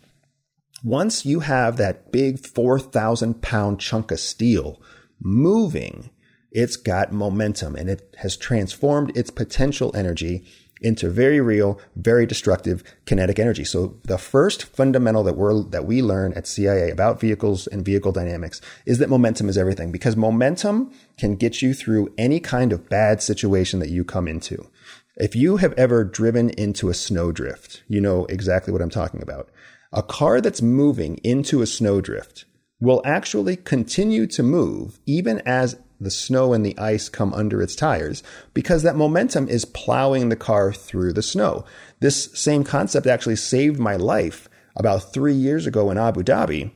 once 0.83 1.25
you 1.25 1.41
have 1.41 1.77
that 1.77 2.11
big 2.11 2.39
4,000 2.39 3.41
pound 3.41 3.79
chunk 3.79 4.11
of 4.11 4.19
steel 4.19 4.81
moving, 5.19 6.09
it's 6.51 6.75
got 6.75 7.11
momentum 7.11 7.75
and 7.75 7.89
it 7.89 8.15
has 8.19 8.37
transformed 8.37 9.15
its 9.15 9.29
potential 9.29 9.91
energy 9.95 10.45
into 10.81 11.09
very 11.09 11.41
real, 11.41 11.79
very 11.95 12.25
destructive 12.25 12.83
kinetic 13.05 13.39
energy. 13.39 13.63
So 13.63 13.97
the 14.03 14.17
first 14.17 14.63
fundamental 14.63 15.23
that 15.23 15.35
we're, 15.35 15.63
that 15.63 15.85
we 15.85 16.01
learn 16.01 16.33
at 16.33 16.47
CIA 16.47 16.91
about 16.91 17.19
vehicles 17.19 17.67
and 17.67 17.83
vehicle 17.83 18.11
dynamics 18.11 18.61
is 18.85 18.99
that 18.99 19.09
momentum 19.09 19.49
is 19.49 19.57
everything 19.57 19.91
because 19.91 20.15
momentum 20.15 20.91
can 21.17 21.35
get 21.35 21.61
you 21.61 21.73
through 21.73 22.13
any 22.17 22.39
kind 22.39 22.71
of 22.71 22.89
bad 22.89 23.21
situation 23.21 23.79
that 23.79 23.89
you 23.89 24.03
come 24.03 24.27
into. 24.27 24.69
If 25.15 25.35
you 25.35 25.57
have 25.57 25.73
ever 25.73 26.03
driven 26.03 26.51
into 26.51 26.89
a 26.89 26.93
snowdrift, 26.93 27.83
you 27.87 27.99
know 27.99 28.25
exactly 28.25 28.71
what 28.71 28.81
I'm 28.81 28.89
talking 28.89 29.21
about. 29.21 29.49
A 29.91 30.03
car 30.03 30.41
that's 30.41 30.61
moving 30.61 31.17
into 31.23 31.61
a 31.61 31.67
snowdrift 31.67 32.45
will 32.79 33.01
actually 33.05 33.55
continue 33.55 34.27
to 34.27 34.43
move 34.43 34.99
even 35.05 35.41
as 35.45 35.77
the 35.99 36.11
snow 36.11 36.53
and 36.53 36.65
the 36.65 36.77
ice 36.77 37.09
come 37.09 37.33
under 37.33 37.61
its 37.61 37.75
tires 37.75 38.21
because 38.53 38.83
that 38.83 38.95
momentum 38.95 39.47
is 39.49 39.65
plowing 39.65 40.29
the 40.29 40.35
car 40.35 40.71
through 40.71 41.13
the 41.13 41.23
snow. 41.23 41.65
This 41.99 42.29
same 42.39 42.63
concept 42.63 43.07
actually 43.07 43.37
saved 43.37 43.79
my 43.79 43.95
life 43.95 44.47
about 44.75 45.11
three 45.11 45.33
years 45.33 45.65
ago 45.65 45.89
in 45.89 45.97
Abu 45.97 46.23
Dhabi 46.23 46.71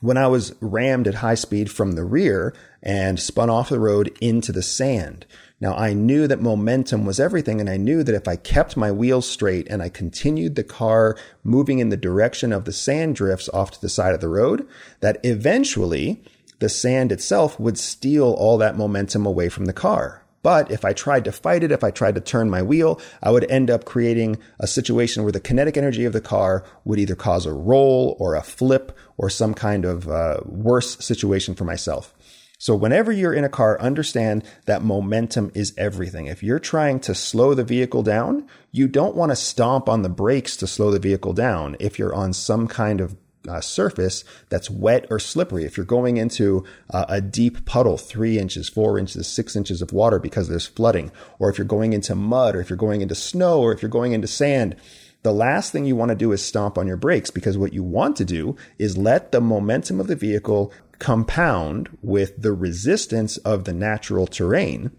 when 0.00 0.16
I 0.16 0.28
was 0.28 0.54
rammed 0.60 1.06
at 1.06 1.16
high 1.16 1.34
speed 1.34 1.70
from 1.70 1.92
the 1.92 2.04
rear 2.04 2.54
and 2.82 3.18
spun 3.18 3.50
off 3.50 3.68
the 3.68 3.80
road 3.80 4.16
into 4.20 4.52
the 4.52 4.62
sand. 4.62 5.26
Now 5.60 5.74
I 5.74 5.92
knew 5.92 6.26
that 6.28 6.40
momentum 6.40 7.04
was 7.04 7.18
everything 7.18 7.60
and 7.60 7.68
I 7.68 7.76
knew 7.76 8.04
that 8.04 8.14
if 8.14 8.28
I 8.28 8.36
kept 8.36 8.76
my 8.76 8.92
wheels 8.92 9.28
straight 9.28 9.66
and 9.68 9.82
I 9.82 9.88
continued 9.88 10.54
the 10.54 10.64
car 10.64 11.16
moving 11.42 11.80
in 11.80 11.88
the 11.88 11.96
direction 11.96 12.52
of 12.52 12.64
the 12.64 12.72
sand 12.72 13.16
drifts 13.16 13.48
off 13.48 13.72
to 13.72 13.80
the 13.80 13.88
side 13.88 14.14
of 14.14 14.20
the 14.20 14.28
road, 14.28 14.66
that 15.00 15.18
eventually 15.24 16.22
the 16.60 16.68
sand 16.68 17.10
itself 17.10 17.58
would 17.58 17.78
steal 17.78 18.32
all 18.32 18.58
that 18.58 18.76
momentum 18.76 19.26
away 19.26 19.48
from 19.48 19.64
the 19.64 19.72
car. 19.72 20.24
But 20.42 20.70
if 20.70 20.84
I 20.84 20.92
tried 20.92 21.24
to 21.24 21.32
fight 21.32 21.64
it, 21.64 21.72
if 21.72 21.82
I 21.82 21.90
tried 21.90 22.14
to 22.14 22.20
turn 22.20 22.48
my 22.48 22.62
wheel, 22.62 23.00
I 23.22 23.32
would 23.32 23.50
end 23.50 23.70
up 23.70 23.84
creating 23.84 24.38
a 24.60 24.68
situation 24.68 25.24
where 25.24 25.32
the 25.32 25.40
kinetic 25.40 25.76
energy 25.76 26.04
of 26.04 26.12
the 26.12 26.20
car 26.20 26.64
would 26.84 27.00
either 27.00 27.16
cause 27.16 27.44
a 27.44 27.52
roll 27.52 28.16
or 28.20 28.34
a 28.34 28.42
flip 28.42 28.96
or 29.16 29.28
some 29.28 29.52
kind 29.52 29.84
of 29.84 30.08
uh, 30.08 30.38
worse 30.44 31.04
situation 31.04 31.54
for 31.54 31.64
myself. 31.64 32.14
So 32.60 32.74
whenever 32.74 33.12
you're 33.12 33.32
in 33.32 33.44
a 33.44 33.48
car, 33.48 33.80
understand 33.80 34.42
that 34.66 34.82
momentum 34.82 35.52
is 35.54 35.72
everything. 35.78 36.26
If 36.26 36.42
you're 36.42 36.58
trying 36.58 36.98
to 37.00 37.14
slow 37.14 37.54
the 37.54 37.62
vehicle 37.62 38.02
down, 38.02 38.48
you 38.72 38.88
don't 38.88 39.14
want 39.14 39.30
to 39.30 39.36
stomp 39.36 39.88
on 39.88 40.02
the 40.02 40.08
brakes 40.08 40.56
to 40.56 40.66
slow 40.66 40.90
the 40.90 40.98
vehicle 40.98 41.32
down. 41.32 41.76
If 41.78 42.00
you're 42.00 42.14
on 42.14 42.32
some 42.32 42.66
kind 42.66 43.00
of 43.00 43.16
uh, 43.48 43.60
surface 43.60 44.24
that's 44.48 44.68
wet 44.68 45.06
or 45.08 45.20
slippery, 45.20 45.66
if 45.66 45.76
you're 45.76 45.86
going 45.86 46.16
into 46.16 46.64
uh, 46.90 47.06
a 47.08 47.20
deep 47.20 47.64
puddle, 47.64 47.96
three 47.96 48.40
inches, 48.40 48.68
four 48.68 48.98
inches, 48.98 49.28
six 49.28 49.54
inches 49.54 49.80
of 49.80 49.92
water 49.92 50.18
because 50.18 50.48
there's 50.48 50.66
flooding, 50.66 51.12
or 51.38 51.48
if 51.48 51.58
you're 51.58 51.64
going 51.64 51.92
into 51.92 52.16
mud, 52.16 52.56
or 52.56 52.60
if 52.60 52.68
you're 52.68 52.76
going 52.76 53.02
into 53.02 53.14
snow, 53.14 53.60
or 53.60 53.72
if 53.72 53.82
you're 53.82 53.88
going 53.88 54.12
into 54.12 54.26
sand, 54.26 54.74
the 55.22 55.32
last 55.32 55.72
thing 55.72 55.84
you 55.84 55.96
want 55.96 56.10
to 56.10 56.14
do 56.14 56.32
is 56.32 56.44
stomp 56.44 56.78
on 56.78 56.86
your 56.86 56.96
brakes 56.96 57.30
because 57.30 57.58
what 57.58 57.72
you 57.72 57.82
want 57.82 58.16
to 58.16 58.24
do 58.24 58.56
is 58.78 58.96
let 58.96 59.32
the 59.32 59.40
momentum 59.40 60.00
of 60.00 60.06
the 60.06 60.16
vehicle 60.16 60.72
compound 60.98 61.96
with 62.02 62.40
the 62.40 62.52
resistance 62.52 63.36
of 63.38 63.64
the 63.64 63.72
natural 63.72 64.26
terrain 64.26 64.90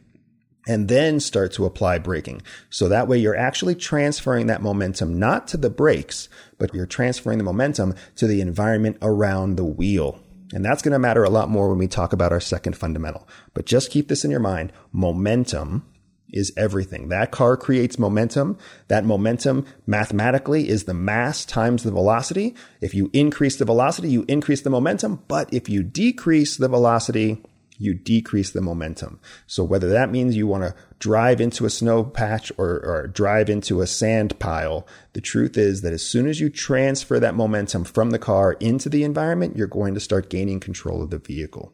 and 0.68 0.88
then 0.88 1.20
start 1.20 1.52
to 1.54 1.66
apply 1.66 1.98
braking. 1.98 2.42
So 2.70 2.88
that 2.90 3.08
way 3.08 3.18
you're 3.18 3.36
actually 3.36 3.76
transferring 3.76 4.48
that 4.48 4.62
momentum 4.62 5.18
not 5.18 5.48
to 5.50 5.58
the 5.58 5.70
brakes, 5.70 6.30
but 6.58 6.74
you're 6.74 6.86
transferring 6.86 7.40
the 7.40 7.44
momentum 7.44 7.96
to 8.18 8.28
the 8.28 8.42
environment 8.42 8.98
around 9.02 9.56
the 9.56 9.66
wheel. 9.66 10.20
And 10.54 10.64
that's 10.64 10.82
going 10.82 10.94
to 10.94 11.00
matter 11.00 11.24
a 11.24 11.30
lot 11.30 11.50
more 11.50 11.70
when 11.70 11.78
we 11.78 11.88
talk 11.88 12.14
about 12.14 12.32
our 12.32 12.40
second 12.40 12.78
fundamental. 12.78 13.28
But 13.54 13.66
just 13.66 13.92
keep 13.92 14.08
this 14.08 14.24
in 14.24 14.32
your 14.32 14.40
mind. 14.40 14.72
Momentum 14.92 15.89
is 16.32 16.52
everything. 16.58 17.10
That 17.10 17.32
car 17.32 17.58
creates 17.58 18.00
momentum. 18.00 18.58
That 18.88 19.06
momentum 19.06 19.66
mathematically 19.86 20.70
is 20.70 20.84
the 20.84 20.94
mass 20.94 21.46
times 21.46 21.84
the 21.84 21.92
velocity. 21.92 22.56
If 22.82 22.94
you 22.94 23.10
increase 23.14 23.58
the 23.58 23.66
velocity, 23.66 24.10
you 24.10 24.26
increase 24.28 24.62
the 24.62 24.70
momentum. 24.70 25.24
But 25.28 25.54
if 25.54 25.70
you 25.70 25.84
decrease 25.84 26.58
the 26.58 26.68
velocity, 26.68 27.44
you 27.80 27.94
decrease 27.94 28.52
the 28.52 28.62
momentum. 28.62 29.20
So 29.48 29.64
whether 29.64 29.90
that 29.90 30.12
means 30.12 30.36
you 30.36 30.46
want 30.46 30.64
to 30.64 30.76
drive 31.00 31.40
into 31.40 31.66
a 31.66 31.70
snow 31.70 32.04
patch 32.04 32.52
or, 32.58 32.68
or, 32.68 33.08
drive 33.08 33.50
into 33.50 33.82
a 33.82 33.88
sand 33.88 34.38
pile, 34.38 34.86
the 35.14 35.22
truth 35.22 35.58
is 35.58 35.82
that 35.82 35.94
as 35.94 36.06
soon 36.06 36.28
as 36.28 36.42
you 36.42 36.50
transfer 36.50 37.20
that 37.20 37.36
momentum 37.36 37.86
from 37.86 38.12
the 38.12 38.20
car 38.20 38.54
into 38.60 38.90
the 38.90 39.04
environment, 39.04 39.56
you're 39.56 39.68
going 39.68 39.94
to 39.94 40.00
start 40.00 40.30
gaining 40.30 40.60
control 40.60 41.02
of 41.02 41.10
the 41.10 41.20
vehicle. 41.20 41.74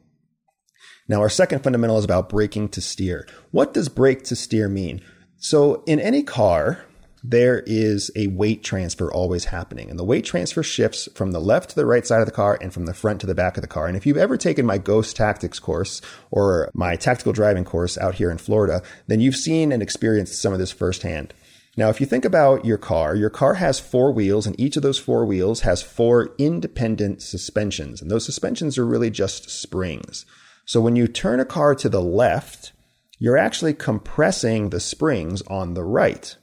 Now, 1.08 1.22
our 1.22 1.30
second 1.30 1.64
fundamental 1.64 1.98
is 1.98 2.06
about 2.06 2.30
braking 2.30 2.70
to 2.70 2.82
steer. 2.82 3.28
What 3.52 3.74
does 3.74 3.90
brake 3.90 4.24
to 4.26 4.36
steer 4.36 4.68
mean? 4.68 5.02
So, 5.38 5.84
in 5.86 6.00
any 6.00 6.24
car, 6.24 6.86
there 7.30 7.64
is 7.66 8.12
a 8.16 8.28
weight 8.28 8.64
transfer 8.64 9.12
always 9.12 9.46
happening. 9.46 9.90
And 9.90 10.00
the 10.00 10.04
weight 10.04 10.26
transfer 10.26 10.64
shifts 10.64 11.10
from 11.16 11.32
the 11.32 11.40
left 11.40 11.72
to 11.72 11.76
the 11.76 11.86
right 11.86 12.06
side 12.06 12.22
of 12.22 12.26
the 12.26 12.32
car 12.32 12.58
and 12.62 12.74
from 12.74 12.86
the 12.86 12.94
front 12.94 13.22
to 13.22 13.28
the 13.28 13.36
back 13.36 13.58
of 13.58 13.62
the 13.62 13.68
car. 13.68 13.88
And 13.88 13.98
if 13.98 14.06
you've 14.06 14.18
ever 14.18 14.38
taken 14.38 14.66
my 14.66 14.78
Ghost 14.78 15.16
Tactics 15.16 15.60
course 15.60 16.02
or 16.32 16.70
my 16.74 16.96
tactical 16.96 17.34
driving 17.34 17.66
course 17.66 17.98
out 17.98 18.16
here 18.16 18.30
in 18.30 18.38
Florida, 18.38 18.82
then 19.08 19.20
you've 19.20 19.36
seen 19.36 19.72
and 19.72 19.82
experienced 19.82 20.42
some 20.42 20.54
of 20.54 20.60
this 20.60 20.72
firsthand. 20.72 21.34
Now, 21.78 21.90
if 21.90 22.00
you 22.00 22.06
think 22.06 22.26
about 22.26 22.64
your 22.64 22.78
car, 22.78 23.16
your 23.16 23.30
car 23.30 23.56
has 23.56 23.80
four 23.80 24.14
wheels, 24.14 24.48
and 24.48 24.58
each 24.58 24.78
of 24.78 24.84
those 24.84 24.98
four 24.98 25.26
wheels 25.26 25.62
has 25.62 25.82
four 25.82 26.34
independent 26.38 27.22
suspensions. 27.22 28.02
And 28.02 28.10
those 28.10 28.26
suspensions 28.26 28.78
are 28.78 28.86
really 28.86 29.10
just 29.10 29.50
springs. 29.50 30.26
So 30.66 30.82
when 30.82 30.96
you 30.96 31.08
turn 31.08 31.40
a 31.40 31.46
car 31.46 31.76
to 31.76 31.90
the 31.90 32.02
left, 32.02 32.74
you're 33.20 33.38
actually 33.38 33.74
compressing 33.74 34.70
the 34.70 34.80
springs 34.80 35.42
on 35.44 35.74
the 35.74 35.84
right. 35.84 36.36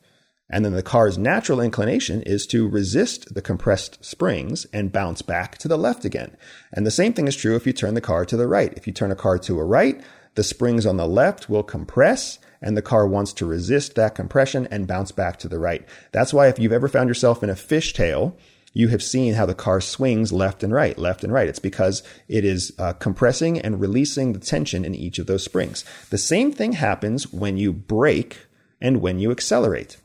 And 0.49 0.65
then 0.65 0.75
the 0.75 0.83
car's 0.83 1.19
natural 1.19 1.61
inclination 1.61 2.23
is 2.23 2.47
to 2.49 2.69
resist 2.69 3.35
the 3.35 3.43
compressed 3.43 4.05
springs 4.05 4.67
and 4.73 4.93
bounce 4.93 5.23
back 5.23 5.59
to 5.59 5.69
the 5.69 5.79
left 5.79 6.05
again. 6.05 6.37
And 6.73 6.87
the 6.87 6.91
same 6.91 7.15
thing 7.15 7.27
is 7.27 7.37
true 7.37 7.57
if 7.57 7.67
you 7.67 7.73
turn 7.73 7.95
the 7.95 8.01
car 8.01 8.25
to 8.27 8.37
the 8.37 8.47
right. 8.47 8.73
If 8.77 8.87
you 8.87 8.93
turn 8.93 9.11
a 9.11 9.17
car 9.17 9.39
to 9.39 9.59
a 9.59 9.65
right, 9.65 10.01
the 10.35 10.45
springs 10.45 10.87
on 10.87 10.99
the 10.99 11.07
left 11.07 11.49
will 11.49 11.63
compress 11.63 12.39
and 12.61 12.77
the 12.77 12.83
car 12.83 13.07
wants 13.07 13.33
to 13.35 13.47
resist 13.47 13.97
that 13.97 14.15
compression 14.15 14.69
and 14.71 14.87
bounce 14.87 15.11
back 15.11 15.39
to 15.39 15.49
the 15.49 15.59
right. 15.59 15.87
That's 16.13 16.33
why 16.33 16.49
if 16.49 16.59
you've 16.59 16.73
ever 16.73 16.89
found 16.89 17.09
yourself 17.09 17.43
in 17.43 17.51
a 17.51 17.55
fishtail, 17.55 18.35
you 18.73 18.89
have 18.89 19.03
seen 19.03 19.35
how 19.35 19.47
the 19.47 19.55
car 19.55 19.81
swings 19.81 20.33
left 20.33 20.63
and 20.63 20.73
right, 20.73 20.97
left 20.99 21.25
and 21.25 21.33
right. 21.33 21.49
It's 21.49 21.59
because 21.59 22.03
it 22.29 22.45
is 22.45 22.73
uh, 22.79 22.95
compressing 22.95 23.59
and 23.59 23.81
releasing 23.81 24.33
the 24.33 24.39
tension 24.39 24.85
in 24.85 24.95
each 24.95 25.19
of 25.19 25.27
those 25.27 25.45
springs. 25.45 25.85
The 26.11 26.19
same 26.19 26.53
thing 26.53 26.73
happens 26.73 27.33
when 27.33 27.57
you 27.57 27.73
brake 27.73 28.47
and 28.81 29.01
when 29.01 29.19
you 29.19 29.31
accelerate. 29.31 29.99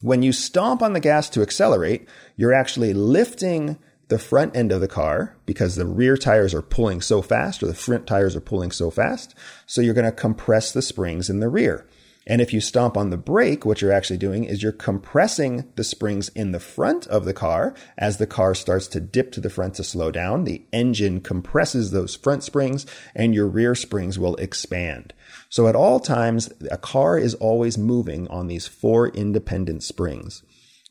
When 0.00 0.22
you 0.22 0.32
stomp 0.32 0.82
on 0.82 0.92
the 0.92 1.00
gas 1.00 1.28
to 1.30 1.42
accelerate, 1.42 2.08
you're 2.36 2.54
actually 2.54 2.94
lifting 2.94 3.78
the 4.08 4.18
front 4.18 4.56
end 4.56 4.70
of 4.70 4.80
the 4.80 4.88
car 4.88 5.36
because 5.46 5.74
the 5.74 5.86
rear 5.86 6.16
tires 6.16 6.54
are 6.54 6.62
pulling 6.62 7.00
so 7.00 7.22
fast 7.22 7.62
or 7.62 7.66
the 7.66 7.74
front 7.74 8.06
tires 8.06 8.36
are 8.36 8.40
pulling 8.40 8.70
so 8.70 8.90
fast. 8.90 9.34
So 9.66 9.80
you're 9.80 9.94
going 9.94 10.04
to 10.04 10.12
compress 10.12 10.70
the 10.70 10.82
springs 10.82 11.28
in 11.28 11.40
the 11.40 11.48
rear. 11.48 11.86
And 12.26 12.40
if 12.40 12.52
you 12.52 12.60
stomp 12.60 12.96
on 12.96 13.10
the 13.10 13.16
brake, 13.16 13.64
what 13.64 13.80
you're 13.80 13.92
actually 13.92 14.18
doing 14.18 14.44
is 14.44 14.62
you're 14.62 14.72
compressing 14.72 15.70
the 15.76 15.84
springs 15.84 16.28
in 16.30 16.50
the 16.50 16.58
front 16.58 17.06
of 17.06 17.24
the 17.24 17.32
car 17.32 17.74
as 17.96 18.16
the 18.16 18.26
car 18.26 18.54
starts 18.54 18.88
to 18.88 19.00
dip 19.00 19.30
to 19.32 19.40
the 19.40 19.50
front 19.50 19.74
to 19.74 19.84
slow 19.84 20.10
down. 20.10 20.42
The 20.42 20.64
engine 20.72 21.20
compresses 21.20 21.92
those 21.92 22.16
front 22.16 22.42
springs 22.42 22.84
and 23.14 23.32
your 23.32 23.46
rear 23.46 23.76
springs 23.76 24.18
will 24.18 24.34
expand. 24.36 25.14
So 25.48 25.68
at 25.68 25.76
all 25.76 26.00
times, 26.00 26.52
a 26.68 26.76
car 26.76 27.16
is 27.16 27.34
always 27.34 27.78
moving 27.78 28.26
on 28.26 28.48
these 28.48 28.66
four 28.66 29.08
independent 29.08 29.84
springs. 29.84 30.42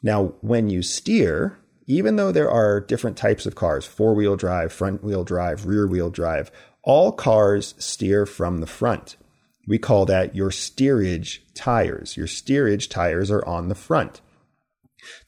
Now, 0.01 0.35
when 0.39 0.69
you 0.69 0.81
steer, 0.81 1.59
even 1.85 2.15
though 2.15 2.31
there 2.31 2.49
are 2.49 2.79
different 2.79 3.17
types 3.17 3.45
of 3.45 3.55
cars, 3.55 3.85
four 3.85 4.13
wheel 4.13 4.37
drive, 4.37 4.71
front 4.71 5.03
wheel 5.03 5.25
drive, 5.25 5.65
rear 5.65 5.85
wheel 5.85 6.09
drive, 6.09 6.49
all 6.81 7.11
cars 7.11 7.75
steer 7.77 8.25
from 8.25 8.59
the 8.59 8.67
front. 8.67 9.17
We 9.67 9.77
call 9.77 10.05
that 10.05 10.35
your 10.35 10.51
steerage 10.51 11.43
tires. 11.53 12.15
Your 12.15 12.27
steerage 12.27 12.89
tires 12.89 13.31
are 13.31 13.45
on 13.45 13.69
the 13.69 13.75
front. 13.75 14.21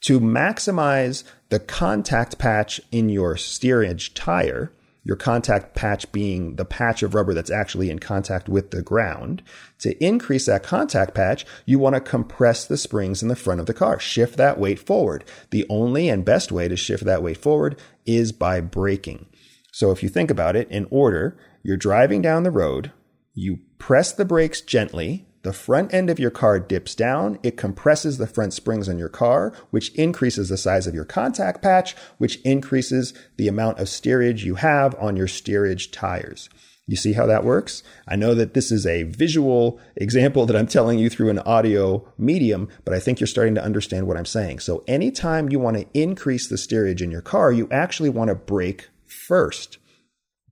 To 0.03 0.20
maximize 0.20 1.24
the 1.50 1.60
contact 1.60 2.38
patch 2.38 2.82
in 2.91 3.10
your 3.10 3.38
steerage 3.38 4.13
tire, 4.13 4.72
your 5.03 5.15
contact 5.15 5.74
patch 5.74 6.12
being 6.12 6.58
the 6.58 6.65
patch 6.65 7.01
of 7.01 7.15
rubber 7.15 7.34
that's 7.34 7.50
actually 7.50 7.89
in 7.89 8.00
contact 8.00 8.50
with 8.50 8.72
the 8.72 8.82
ground. 8.82 9.41
To 9.79 10.03
increase 10.03 10.48
that 10.48 10.63
contact 10.63 11.13
patch, 11.13 11.46
you 11.65 11.79
want 11.79 11.96
to 11.96 12.01
compress 12.01 12.65
the 12.65 12.75
springs 12.75 13.22
in 13.22 13.29
the 13.29 13.36
front 13.36 13.62
of 13.62 13.67
the 13.67 13.74
car. 13.74 14.00
Shift 14.00 14.36
that 14.36 14.60
weight 14.60 14.79
forward. 14.79 15.24
The 15.51 15.65
only 15.70 16.10
and 16.10 16.25
best 16.25 16.51
way 16.51 16.67
to 16.67 16.75
shift 16.75 17.06
that 17.06 17.24
weight 17.24 17.38
forward 17.38 17.79
is 18.06 18.34
by 18.34 18.60
braking. 18.60 19.27
So 19.72 19.91
if 19.91 20.03
you 20.03 20.10
think 20.10 20.29
about 20.29 20.58
it 20.58 20.70
in 20.70 20.88
order, 20.89 21.38
you're 21.63 21.77
driving 21.77 22.22
down 22.22 22.44
the 22.44 22.51
road, 22.51 22.91
you 23.38 23.60
press 23.77 24.12
the 24.12 24.25
brakes 24.25 24.62
gently. 24.62 25.27
The 25.44 25.53
front 25.53 25.94
end 25.94 26.10
of 26.10 26.20
your 26.20 26.32
car 26.32 26.60
dips 26.60 26.96
down. 26.96 27.38
It 27.44 27.56
compresses 27.56 28.17
the 28.17 28.25
front 28.25 28.51
springs 28.51 28.89
on 28.89 28.98
your 28.98 29.10
car, 29.10 29.53
which 29.70 29.94
increases 29.94 30.50
the 30.50 30.58
size 30.58 30.88
of 30.88 30.96
your 30.96 31.06
contact 31.06 31.62
patch, 31.62 31.96
which 32.17 32.41
increases 32.41 33.13
the 33.38 33.48
amount 33.48 33.79
of 33.79 33.89
steerage 33.89 34.44
you 34.44 34.56
have 34.56 34.96
on 34.96 35.15
your 35.15 35.27
steerage 35.27 35.91
tires. 35.91 36.50
You 36.88 36.96
see 36.96 37.13
how 37.13 37.27
that 37.27 37.44
works? 37.44 37.84
I 38.08 38.15
know 38.15 38.34
that 38.34 38.56
this 38.56 38.72
is 38.72 38.88
a 38.88 39.03
visual 39.03 39.79
example 39.96 40.48
that 40.48 40.56
I'm 40.56 40.67
telling 40.67 40.98
you 40.98 41.10
through 41.10 41.29
an 41.29 41.39
audio 41.39 42.12
medium, 42.17 42.70
but 42.86 42.96
I 42.96 43.00
think 43.00 43.20
you're 43.20 43.27
starting 43.27 43.56
to 43.56 43.63
understand 43.63 44.08
what 44.08 44.17
I'm 44.17 44.25
saying. 44.25 44.60
So 44.60 44.84
anytime 44.88 45.50
you 45.50 45.60
want 45.60 45.77
to 45.77 45.86
increase 45.94 46.48
the 46.48 46.58
steerage 46.58 47.03
in 47.03 47.12
your 47.12 47.22
car, 47.22 47.51
you 47.51 47.67
actually 47.70 48.10
want 48.10 48.29
to 48.29 48.36
brake 48.36 48.89
first. 49.06 49.77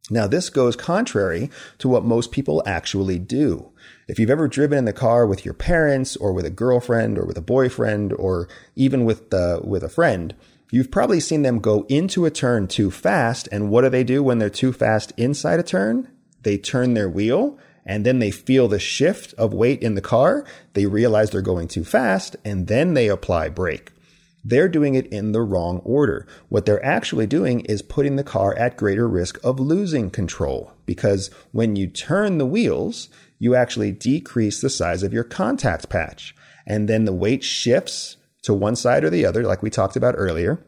Now, 0.10 0.28
this 0.28 0.50
goes 0.50 0.76
contrary 0.76 1.50
to 1.80 1.88
what 1.88 2.06
most 2.06 2.32
people 2.32 2.62
actually 2.66 3.18
do. 3.18 3.72
If 4.08 4.20
you've 4.20 4.30
ever 4.30 4.48
driven 4.48 4.78
in 4.78 4.86
the 4.86 4.94
car 4.94 5.26
with 5.26 5.44
your 5.44 5.56
parents 5.56 6.16
or 6.16 6.32
with 6.32 6.46
a 6.46 6.52
girlfriend 6.52 7.18
or 7.18 7.26
with 7.26 7.38
a 7.38 7.42
boyfriend 7.42 8.14
or 8.14 8.48
even 8.76 9.04
with, 9.04 9.34
uh, 9.34 9.62
with 9.64 9.84
a 9.84 9.90
friend, 9.90 10.36
you've 10.70 10.92
probably 10.92 11.20
seen 11.20 11.42
them 11.42 11.60
go 11.60 11.88
into 11.90 12.26
a 12.26 12.32
turn 12.32 12.68
too 12.68 12.92
fast. 12.92 13.50
And 13.52 13.72
what 13.72 13.82
do 13.82 13.90
they 13.90 14.04
do 14.04 14.22
when 14.22 14.38
they're 14.38 14.50
too 14.50 14.74
fast 14.74 15.12
inside 15.18 15.60
a 15.60 15.64
turn? 15.64 16.08
They 16.44 16.60
turn 16.60 16.94
their 16.94 17.10
wheel 17.10 17.58
and 17.84 18.06
then 18.06 18.20
they 18.20 18.32
feel 18.32 18.68
the 18.68 18.80
shift 18.80 19.34
of 19.34 19.54
weight 19.54 19.82
in 19.82 19.96
the 19.96 20.02
car. 20.02 20.46
They 20.74 20.86
realize 20.86 21.32
they're 21.32 21.42
going 21.42 21.68
too 21.68 21.84
fast 21.84 22.36
and 22.46 22.68
then 22.68 22.94
they 22.94 23.08
apply 23.08 23.50
brake. 23.50 23.92
They're 24.48 24.70
doing 24.70 24.94
it 24.94 25.08
in 25.08 25.32
the 25.32 25.42
wrong 25.42 25.80
order. 25.80 26.28
What 26.50 26.68
they're 26.68 26.86
actually 26.86 27.26
doing 27.26 27.62
is 27.62 27.82
putting 27.82 28.16
the 28.16 28.24
car 28.24 28.56
at 28.56 28.78
greater 28.78 29.08
risk 29.08 29.44
of 29.44 29.60
losing 29.60 30.12
control 30.12 30.72
because 30.86 31.32
when 31.52 31.76
you 31.76 31.88
turn 31.88 32.38
the 32.38 32.46
wheels, 32.46 33.10
you 33.40 33.56
actually 33.56 33.92
decrease 33.92 34.62
the 34.62 34.70
size 34.70 35.02
of 35.02 35.12
your 35.12 35.24
contact 35.24 35.90
patch. 35.90 36.36
And 36.68 36.88
then 36.88 37.06
the 37.06 37.14
weight 37.14 37.44
shifts 37.44 38.18
to 38.44 38.54
one 38.54 38.76
side 38.76 39.04
or 39.04 39.10
the 39.10 39.26
other, 39.26 39.44
like 39.44 39.64
we 39.64 39.72
talked 39.72 39.96
about 39.96 40.16
earlier. 40.16 40.64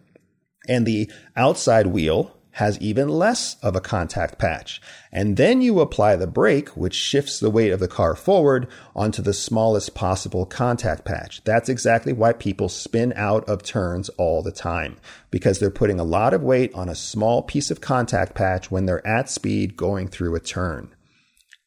And 0.68 0.86
the 0.86 1.12
outside 1.36 1.88
wheel 1.88 2.37
has 2.58 2.80
even 2.80 3.08
less 3.08 3.56
of 3.62 3.76
a 3.76 3.80
contact 3.80 4.40
patch. 4.40 4.82
And 5.12 5.38
then 5.38 5.62
you 5.62 5.80
apply 5.80 6.16
the 6.16 6.26
brake, 6.26 6.70
which 6.70 6.96
shifts 6.96 7.40
the 7.40 7.52
weight 7.52 7.72
of 7.72 7.80
the 7.80 7.88
car 7.88 8.16
forward 8.16 8.68
onto 8.96 9.22
the 9.22 9.34
smallest 9.34 9.94
possible 9.94 10.44
contact 10.44 11.06
patch. 11.06 11.44
That's 11.44 11.70
exactly 11.70 12.14
why 12.14 12.34
people 12.34 12.68
spin 12.68 13.14
out 13.16 13.48
of 13.48 13.62
turns 13.62 14.10
all 14.18 14.42
the 14.42 14.52
time, 14.52 14.98
because 15.30 15.60
they're 15.60 15.70
putting 15.70 16.00
a 16.00 16.04
lot 16.04 16.34
of 16.34 16.42
weight 16.42 16.74
on 16.74 16.90
a 16.90 16.96
small 16.96 17.44
piece 17.44 17.70
of 17.70 17.80
contact 17.80 18.34
patch 18.34 18.72
when 18.72 18.88
they're 18.88 19.06
at 19.06 19.30
speed 19.30 19.78
going 19.78 20.08
through 20.08 20.36
a 20.36 20.40
turn. 20.40 20.96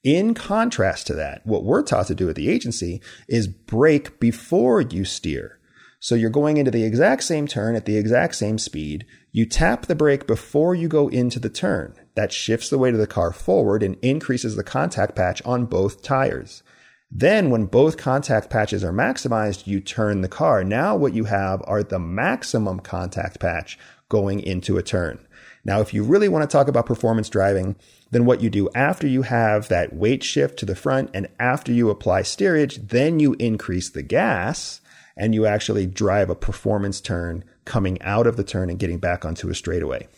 In 0.02 0.34
contrast 0.34 1.06
to 1.06 1.14
that, 1.14 1.46
what 1.46 1.62
we're 1.62 1.82
taught 1.82 2.08
to 2.08 2.16
do 2.16 2.28
at 2.28 2.34
the 2.34 2.48
agency 2.48 3.00
is 3.28 3.46
brake 3.46 4.18
before 4.18 4.80
you 4.80 5.04
steer. 5.04 5.60
So 6.00 6.14
you're 6.14 6.30
going 6.30 6.56
into 6.56 6.70
the 6.70 6.84
exact 6.84 7.22
same 7.22 7.46
turn 7.46 7.76
at 7.76 7.84
the 7.84 7.98
exact 7.98 8.34
same 8.34 8.58
speed. 8.58 9.04
You 9.32 9.46
tap 9.46 9.86
the 9.86 9.94
brake 9.94 10.26
before 10.26 10.74
you 10.74 10.88
go 10.88 11.06
into 11.06 11.38
the 11.38 11.48
turn. 11.48 11.94
That 12.16 12.32
shifts 12.32 12.68
the 12.68 12.78
weight 12.78 12.94
of 12.94 13.00
the 13.00 13.06
car 13.06 13.32
forward 13.32 13.82
and 13.82 13.96
increases 14.02 14.56
the 14.56 14.64
contact 14.64 15.14
patch 15.14 15.40
on 15.44 15.66
both 15.66 16.02
tires. 16.02 16.64
Then 17.12 17.50
when 17.50 17.66
both 17.66 17.96
contact 17.96 18.50
patches 18.50 18.82
are 18.82 18.92
maximized, 18.92 19.68
you 19.68 19.80
turn 19.80 20.20
the 20.20 20.28
car. 20.28 20.64
Now 20.64 20.96
what 20.96 21.14
you 21.14 21.24
have 21.24 21.62
are 21.64 21.82
the 21.82 21.98
maximum 22.00 22.80
contact 22.80 23.38
patch 23.38 23.78
going 24.08 24.40
into 24.40 24.76
a 24.78 24.82
turn. 24.82 25.24
Now, 25.64 25.80
if 25.80 25.92
you 25.92 26.02
really 26.02 26.28
want 26.28 26.48
to 26.48 26.52
talk 26.52 26.68
about 26.68 26.86
performance 26.86 27.28
driving, 27.28 27.76
then 28.10 28.24
what 28.24 28.40
you 28.40 28.50
do 28.50 28.68
after 28.74 29.06
you 29.06 29.22
have 29.22 29.68
that 29.68 29.94
weight 29.94 30.24
shift 30.24 30.58
to 30.58 30.66
the 30.66 30.74
front 30.74 31.10
and 31.12 31.28
after 31.38 31.70
you 31.70 31.90
apply 31.90 32.22
steerage, 32.22 32.76
then 32.88 33.20
you 33.20 33.34
increase 33.34 33.90
the 33.90 34.02
gas 34.02 34.80
and 35.16 35.34
you 35.34 35.46
actually 35.46 35.86
drive 35.86 36.30
a 36.30 36.34
performance 36.34 37.00
turn 37.00 37.44
coming 37.64 38.00
out 38.02 38.26
of 38.26 38.36
the 38.36 38.44
turn 38.44 38.70
and 38.70 38.78
getting 38.78 38.98
back 38.98 39.24
onto 39.24 39.48
a 39.48 39.54
straightaway. 39.54 40.08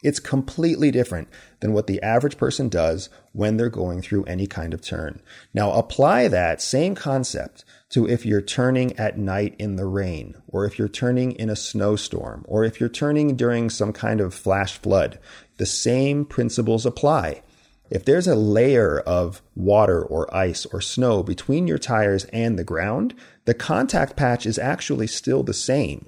It's 0.00 0.20
completely 0.20 0.92
different 0.92 1.26
than 1.58 1.72
what 1.72 1.88
the 1.88 2.00
average 2.02 2.36
person 2.36 2.68
does 2.68 3.08
when 3.32 3.56
they're 3.56 3.68
going 3.68 4.00
through 4.00 4.24
any 4.24 4.46
kind 4.46 4.72
of 4.72 4.80
turn. 4.80 5.20
Now 5.52 5.72
apply 5.72 6.28
that 6.28 6.62
same 6.62 6.94
concept 6.94 7.64
to 7.90 8.08
if 8.08 8.24
you're 8.24 8.40
turning 8.40 8.96
at 8.96 9.18
night 9.18 9.56
in 9.58 9.74
the 9.74 9.86
rain, 9.86 10.36
or 10.46 10.64
if 10.64 10.78
you're 10.78 10.88
turning 10.88 11.32
in 11.32 11.50
a 11.50 11.56
snowstorm, 11.56 12.44
or 12.46 12.62
if 12.62 12.78
you're 12.78 12.88
turning 12.88 13.34
during 13.34 13.70
some 13.70 13.92
kind 13.92 14.20
of 14.20 14.34
flash 14.34 14.78
flood. 14.78 15.18
The 15.56 15.66
same 15.66 16.24
principles 16.24 16.86
apply. 16.86 17.42
If 17.90 18.04
there's 18.04 18.28
a 18.28 18.36
layer 18.36 19.00
of 19.00 19.42
water 19.56 20.00
or 20.02 20.32
ice 20.34 20.66
or 20.66 20.80
snow 20.80 21.24
between 21.24 21.66
your 21.66 21.78
tires 21.78 22.24
and 22.26 22.56
the 22.56 22.64
ground, 22.64 23.14
the 23.46 23.54
contact 23.54 24.14
patch 24.14 24.46
is 24.46 24.58
actually 24.58 25.06
still 25.08 25.42
the 25.42 25.54
same. 25.54 26.06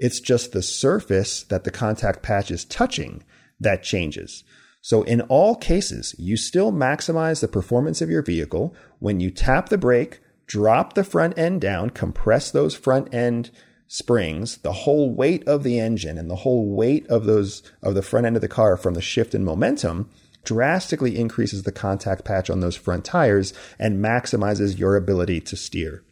It's 0.00 0.18
just 0.18 0.52
the 0.52 0.62
surface 0.62 1.42
that 1.44 1.64
the 1.64 1.70
contact 1.70 2.22
patch 2.22 2.50
is 2.50 2.64
touching 2.64 3.22
that 3.60 3.82
changes. 3.82 4.42
So 4.80 5.02
in 5.02 5.20
all 5.22 5.54
cases, 5.54 6.14
you 6.18 6.38
still 6.38 6.72
maximize 6.72 7.42
the 7.42 7.48
performance 7.48 8.00
of 8.00 8.08
your 8.08 8.22
vehicle 8.22 8.74
when 8.98 9.20
you 9.20 9.30
tap 9.30 9.68
the 9.68 9.76
brake, 9.76 10.20
drop 10.46 10.94
the 10.94 11.04
front 11.04 11.38
end 11.38 11.60
down, 11.60 11.90
compress 11.90 12.50
those 12.50 12.74
front 12.74 13.12
end 13.14 13.50
springs, 13.88 14.56
the 14.58 14.72
whole 14.72 15.14
weight 15.14 15.46
of 15.46 15.64
the 15.64 15.78
engine 15.78 16.16
and 16.16 16.30
the 16.30 16.36
whole 16.36 16.74
weight 16.74 17.06
of 17.08 17.26
those 17.26 17.62
of 17.82 17.94
the 17.94 18.02
front 18.02 18.24
end 18.24 18.36
of 18.36 18.42
the 18.42 18.48
car 18.48 18.78
from 18.78 18.94
the 18.94 19.02
shift 19.02 19.34
in 19.34 19.44
momentum 19.44 20.08
drastically 20.44 21.18
increases 21.18 21.64
the 21.64 21.72
contact 21.72 22.24
patch 22.24 22.48
on 22.48 22.60
those 22.60 22.76
front 22.76 23.04
tires 23.04 23.52
and 23.78 24.02
maximizes 24.02 24.78
your 24.78 24.96
ability 24.96 25.42
to 25.42 25.56
steer. 25.56 26.02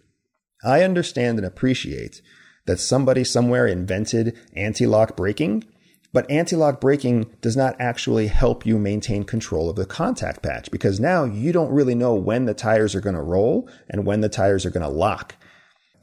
I 0.63 0.83
understand 0.83 1.39
and 1.39 1.47
appreciate 1.47 2.21
that 2.69 2.79
somebody 2.79 3.25
somewhere 3.25 3.67
invented 3.67 4.39
anti-lock 4.55 5.17
braking, 5.17 5.65
but 6.13 6.31
anti-lock 6.31 6.81
braking 6.81 7.29
does 7.41 7.57
not 7.57 7.75
actually 7.81 8.29
help 8.29 8.65
you 8.65 8.79
maintain 8.79 9.25
control 9.25 9.69
of 9.69 9.75
the 9.75 9.85
contact 9.85 10.43
patch 10.43 10.71
because 10.71 11.01
now 11.01 11.25
you 11.25 11.53
don't 11.53 11.73
really 11.73 11.97
know 11.97 12.15
when 12.15 12.45
the 12.45 12.55
tires 12.55 12.95
are 12.95 13.01
going 13.01 13.17
to 13.17 13.21
roll 13.21 13.69
and 13.91 14.07
when 14.07 14.21
the 14.21 14.29
tires 14.29 14.65
are 14.65 14.71
going 14.71 14.89
to 14.89 14.89
lock 14.89 15.35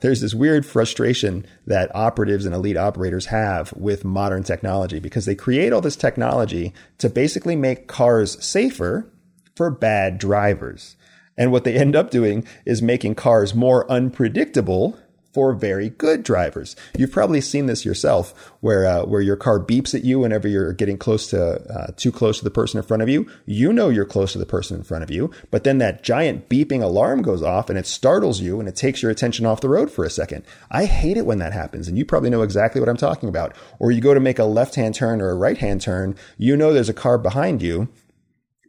there's 0.01 0.21
this 0.21 0.35
weird 0.35 0.65
frustration 0.65 1.45
that 1.65 1.93
operatives 1.95 2.45
and 2.45 2.53
elite 2.53 2.77
operators 2.77 3.27
have 3.27 3.73
with 3.73 4.05
modern 4.05 4.43
technology 4.43 4.99
because 4.99 5.25
they 5.25 5.35
create 5.35 5.73
all 5.73 5.81
this 5.81 5.95
technology 5.95 6.73
to 6.97 7.09
basically 7.09 7.55
make 7.55 7.87
cars 7.87 8.43
safer 8.43 9.11
for 9.55 9.71
bad 9.71 10.17
drivers. 10.17 10.95
And 11.37 11.51
what 11.51 11.63
they 11.63 11.75
end 11.75 11.95
up 11.95 12.11
doing 12.11 12.45
is 12.65 12.81
making 12.81 13.15
cars 13.15 13.55
more 13.55 13.89
unpredictable 13.91 14.97
for 15.35 15.51
very 15.51 15.89
good 15.89 16.23
drivers. 16.23 16.77
You've 16.97 17.11
probably 17.11 17.41
seen 17.41 17.65
this 17.65 17.83
yourself, 17.83 18.53
where 18.61 18.85
uh, 18.85 19.05
where 19.05 19.19
your 19.19 19.35
car 19.35 19.59
beeps 19.59 19.93
at 19.93 20.05
you 20.05 20.19
whenever 20.19 20.47
you're 20.47 20.71
getting 20.71 20.97
close 20.97 21.27
to 21.31 21.61
uh, 21.69 21.91
too 21.97 22.09
close 22.09 22.37
to 22.37 22.45
the 22.45 22.49
person 22.49 22.77
in 22.77 22.85
front 22.85 23.03
of 23.03 23.09
you. 23.09 23.29
You 23.45 23.73
know 23.73 23.89
you're 23.89 24.05
close 24.05 24.31
to 24.31 24.39
the 24.39 24.45
person 24.45 24.77
in 24.77 24.83
front 24.83 25.03
of 25.03 25.11
you, 25.11 25.31
but 25.51 25.65
then 25.65 25.79
that 25.79 26.03
giant 26.03 26.47
beeping 26.47 26.81
alarm 26.81 27.21
goes 27.21 27.43
off 27.43 27.69
and 27.69 27.77
it 27.77 27.85
startles 27.85 28.39
you 28.39 28.61
and 28.61 28.69
it 28.69 28.77
takes 28.77 29.01
your 29.01 29.11
attention 29.11 29.45
off 29.45 29.59
the 29.59 29.67
road 29.67 29.91
for 29.91 30.05
a 30.05 30.09
second. 30.09 30.45
I 30.71 30.85
hate 30.85 31.17
it 31.17 31.25
when 31.25 31.39
that 31.39 31.51
happens, 31.51 31.89
and 31.89 31.97
you 31.97 32.05
probably 32.05 32.29
know 32.29 32.41
exactly 32.41 32.79
what 32.79 32.89
I'm 32.89 32.95
talking 32.95 33.27
about. 33.27 33.53
Or 33.77 33.91
you 33.91 33.99
go 33.99 34.13
to 34.13 34.21
make 34.21 34.39
a 34.39 34.45
left 34.45 34.75
hand 34.75 34.95
turn 34.95 35.21
or 35.21 35.31
a 35.31 35.35
right 35.35 35.57
hand 35.57 35.81
turn, 35.81 36.15
you 36.37 36.55
know 36.55 36.71
there's 36.71 36.87
a 36.87 36.93
car 36.93 37.17
behind 37.17 37.61
you 37.61 37.89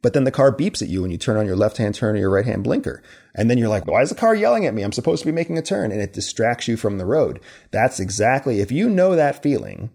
but 0.02 0.12
then 0.12 0.24
the 0.24 0.30
car 0.30 0.52
beeps 0.54 0.82
at 0.82 0.88
you 0.88 1.02
when 1.02 1.10
you 1.10 1.18
turn 1.18 1.36
on 1.36 1.46
your 1.46 1.56
left 1.56 1.78
hand 1.78 1.94
turn 1.94 2.16
or 2.16 2.18
your 2.18 2.30
right 2.30 2.44
hand 2.44 2.64
blinker. 2.64 3.02
And 3.34 3.50
then 3.50 3.58
you're 3.58 3.68
like, 3.68 3.86
why 3.86 4.02
is 4.02 4.08
the 4.08 4.14
car 4.14 4.34
yelling 4.34 4.66
at 4.66 4.74
me? 4.74 4.82
I'm 4.82 4.92
supposed 4.92 5.22
to 5.22 5.26
be 5.26 5.32
making 5.32 5.58
a 5.58 5.62
turn. 5.62 5.92
And 5.92 6.00
it 6.00 6.12
distracts 6.12 6.68
you 6.68 6.76
from 6.76 6.98
the 6.98 7.06
road. 7.06 7.40
That's 7.70 8.00
exactly, 8.00 8.60
if 8.60 8.70
you 8.70 8.88
know 8.88 9.16
that 9.16 9.42
feeling, 9.42 9.90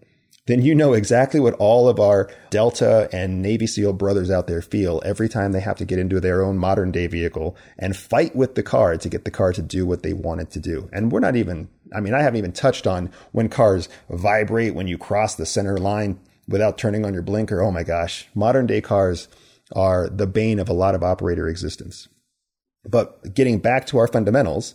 then 0.46 0.60
you 0.60 0.74
know 0.74 0.92
exactly 0.92 1.38
what 1.38 1.54
all 1.54 1.88
of 1.88 2.00
our 2.00 2.28
Delta 2.50 3.08
and 3.12 3.40
Navy 3.40 3.66
SEAL 3.66 3.92
brothers 3.92 4.30
out 4.30 4.48
there 4.48 4.60
feel 4.60 5.00
every 5.04 5.28
time 5.28 5.52
they 5.52 5.60
have 5.60 5.76
to 5.78 5.84
get 5.84 6.00
into 6.00 6.18
their 6.20 6.42
own 6.42 6.58
modern 6.58 6.90
day 6.90 7.06
vehicle 7.06 7.56
and 7.78 7.96
fight 7.96 8.34
with 8.34 8.56
the 8.56 8.62
car 8.62 8.96
to 8.96 9.08
get 9.08 9.24
the 9.24 9.30
car 9.30 9.52
to 9.52 9.62
do 9.62 9.86
what 9.86 10.02
they 10.02 10.12
want 10.12 10.40
it 10.40 10.50
to 10.50 10.60
do. 10.60 10.88
And 10.92 11.12
we're 11.12 11.20
not 11.20 11.36
even, 11.36 11.68
I 11.94 12.00
mean, 12.00 12.12
I 12.12 12.22
haven't 12.22 12.38
even 12.38 12.52
touched 12.52 12.88
on 12.88 13.12
when 13.30 13.48
cars 13.48 13.88
vibrate 14.10 14.74
when 14.74 14.88
you 14.88 14.98
cross 14.98 15.36
the 15.36 15.46
center 15.46 15.78
line 15.78 16.18
without 16.48 16.76
turning 16.76 17.04
on 17.04 17.14
your 17.14 17.22
blinker. 17.22 17.62
Oh 17.62 17.70
my 17.70 17.84
gosh. 17.84 18.28
Modern 18.34 18.66
day 18.66 18.80
cars 18.80 19.28
are 19.74 20.08
the 20.08 20.26
bane 20.26 20.58
of 20.58 20.68
a 20.68 20.74
lot 20.74 20.94
of 20.94 21.02
operator 21.02 21.48
existence. 21.48 22.08
But 22.84 23.34
getting 23.34 23.58
back 23.58 23.86
to 23.86 23.98
our 23.98 24.08
fundamentals, 24.08 24.74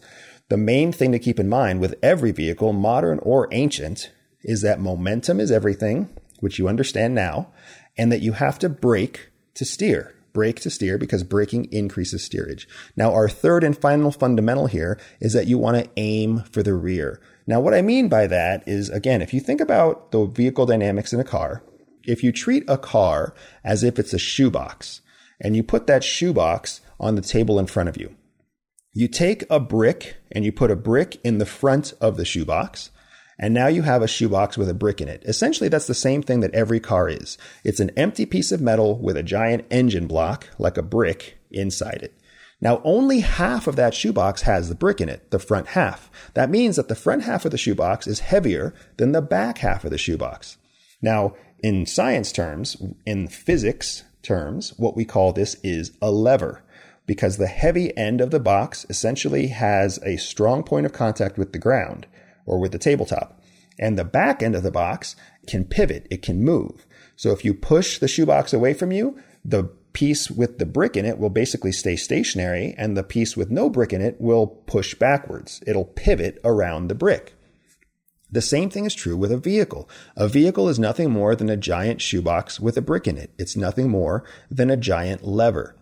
the 0.49 0.57
main 0.57 0.91
thing 0.91 1.11
to 1.11 1.19
keep 1.19 1.39
in 1.39 1.49
mind 1.49 1.81
with 1.81 1.95
every 2.01 2.31
vehicle, 2.31 2.71
modern 2.73 3.19
or 3.19 3.49
ancient, 3.51 4.11
is 4.43 4.61
that 4.61 4.79
momentum 4.79 5.39
is 5.39 5.51
everything, 5.51 6.09
which 6.39 6.57
you 6.57 6.67
understand 6.67 7.13
now, 7.13 7.51
and 7.97 8.11
that 8.11 8.21
you 8.21 8.33
have 8.33 8.57
to 8.59 8.69
brake 8.69 9.29
to 9.55 9.65
steer. 9.65 10.13
Brake 10.31 10.59
to 10.61 10.69
steer 10.69 10.97
because 10.97 11.23
braking 11.23 11.65
increases 11.65 12.23
steerage. 12.23 12.67
Now, 12.95 13.11
our 13.11 13.27
third 13.27 13.63
and 13.63 13.75
final 13.75 14.11
fundamental 14.11 14.67
here 14.67 14.99
is 15.19 15.33
that 15.33 15.47
you 15.47 15.57
want 15.57 15.83
to 15.83 15.89
aim 15.97 16.43
for 16.51 16.61
the 16.61 16.75
rear. 16.75 17.19
Now, 17.47 17.59
what 17.59 17.73
I 17.73 17.81
mean 17.81 18.07
by 18.07 18.27
that 18.27 18.63
is, 18.67 18.89
again, 18.89 19.21
if 19.21 19.33
you 19.33 19.39
think 19.39 19.59
about 19.59 20.11
the 20.11 20.25
vehicle 20.25 20.67
dynamics 20.67 21.11
in 21.11 21.19
a 21.19 21.23
car, 21.23 21.63
if 22.07 22.23
you 22.23 22.31
treat 22.31 22.63
a 22.67 22.77
car 22.77 23.35
as 23.63 23.83
if 23.83 23.99
it's 23.99 24.13
a 24.13 24.17
shoebox 24.17 25.01
and 25.39 25.55
you 25.55 25.61
put 25.61 25.85
that 25.85 26.03
shoebox 26.03 26.81
on 26.99 27.15
the 27.15 27.21
table 27.21 27.59
in 27.59 27.67
front 27.67 27.89
of 27.89 27.97
you, 27.97 28.15
you 28.93 29.07
take 29.07 29.43
a 29.49 29.59
brick 29.59 30.17
and 30.31 30.43
you 30.43 30.51
put 30.51 30.71
a 30.71 30.75
brick 30.75 31.19
in 31.23 31.37
the 31.37 31.45
front 31.45 31.93
of 32.01 32.17
the 32.17 32.25
shoebox. 32.25 32.89
And 33.39 33.53
now 33.53 33.67
you 33.67 33.83
have 33.83 34.01
a 34.01 34.07
shoebox 34.07 34.57
with 34.57 34.67
a 34.67 34.73
brick 34.73 34.99
in 34.99 35.07
it. 35.07 35.21
Essentially, 35.27 35.69
that's 35.69 35.85
the 35.85 35.93
same 35.93 36.23
thing 36.23 36.39
that 36.39 36.55
every 36.55 36.79
car 36.79 37.07
is. 37.07 37.37
It's 37.63 37.79
an 37.79 37.91
empty 37.95 38.25
piece 38.25 38.51
of 38.51 38.61
metal 38.61 38.97
with 38.97 39.15
a 39.15 39.21
giant 39.21 39.65
engine 39.69 40.07
block, 40.07 40.47
like 40.57 40.75
a 40.75 40.81
brick, 40.81 41.37
inside 41.51 42.01
it. 42.01 42.17
Now, 42.59 42.81
only 42.83 43.19
half 43.19 43.67
of 43.67 43.75
that 43.75 43.93
shoebox 43.93 44.41
has 44.41 44.69
the 44.69 44.75
brick 44.75 44.99
in 44.99 45.09
it, 45.09 45.29
the 45.29 45.37
front 45.37 45.67
half. 45.67 46.09
That 46.33 46.49
means 46.49 46.77
that 46.77 46.87
the 46.87 46.95
front 46.95 47.23
half 47.23 47.45
of 47.45 47.51
the 47.51 47.57
shoebox 47.59 48.07
is 48.07 48.21
heavier 48.21 48.73
than 48.97 49.11
the 49.11 49.21
back 49.21 49.59
half 49.59 49.83
of 49.83 49.91
the 49.91 49.99
shoebox. 49.99 50.57
Now, 51.01 51.35
in 51.59 51.85
science 51.85 52.31
terms, 52.31 52.77
in 53.05 53.27
physics 53.27 54.03
terms, 54.21 54.73
what 54.77 54.95
we 54.95 55.05
call 55.05 55.33
this 55.33 55.55
is 55.63 55.91
a 56.01 56.11
lever 56.11 56.63
because 57.07 57.37
the 57.37 57.47
heavy 57.47 57.95
end 57.97 58.21
of 58.21 58.31
the 58.31 58.39
box 58.39 58.85
essentially 58.89 59.47
has 59.47 59.97
a 60.03 60.17
strong 60.17 60.61
point 60.61 60.85
of 60.85 60.93
contact 60.93 61.37
with 61.37 61.53
the 61.53 61.59
ground 61.59 62.05
or 62.45 62.59
with 62.59 62.73
the 62.73 62.77
tabletop. 62.77 63.41
And 63.79 63.97
the 63.97 64.03
back 64.03 64.43
end 64.43 64.55
of 64.55 64.63
the 64.63 64.71
box 64.71 65.15
can 65.47 65.63
pivot, 65.63 66.05
it 66.11 66.21
can 66.21 66.43
move. 66.43 66.85
So 67.15 67.31
if 67.31 67.45
you 67.45 67.53
push 67.53 67.97
the 67.97 68.07
shoebox 68.07 68.53
away 68.53 68.73
from 68.73 68.91
you, 68.91 69.17
the 69.45 69.63
piece 69.93 70.29
with 70.29 70.59
the 70.59 70.65
brick 70.65 70.97
in 70.97 71.05
it 71.05 71.17
will 71.17 71.29
basically 71.29 71.71
stay 71.71 71.95
stationary 71.95 72.75
and 72.77 72.95
the 72.95 73.03
piece 73.03 73.37
with 73.37 73.49
no 73.49 73.69
brick 73.69 73.93
in 73.93 74.01
it 74.01 74.19
will 74.19 74.47
push 74.47 74.93
backwards. 74.93 75.63
It'll 75.65 75.85
pivot 75.85 76.39
around 76.43 76.87
the 76.87 76.95
brick. 76.95 77.36
The 78.29 78.41
same 78.41 78.69
thing 78.69 78.85
is 78.85 78.93
true 78.93 79.15
with 79.15 79.31
a 79.31 79.37
vehicle. 79.37 79.89
A 80.15 80.27
vehicle 80.27 80.67
is 80.67 80.77
nothing 80.77 81.11
more 81.11 81.35
than 81.35 81.49
a 81.49 81.55
giant 81.55 82.01
shoebox 82.01 82.59
with 82.59 82.77
a 82.77 82.81
brick 82.81 83.07
in 83.07 83.17
it. 83.17 83.31
It's 83.37 83.55
nothing 83.55 83.89
more 83.89 84.25
than 84.51 84.69
a 84.69 84.77
giant 84.77 85.25
lever. 85.25 85.75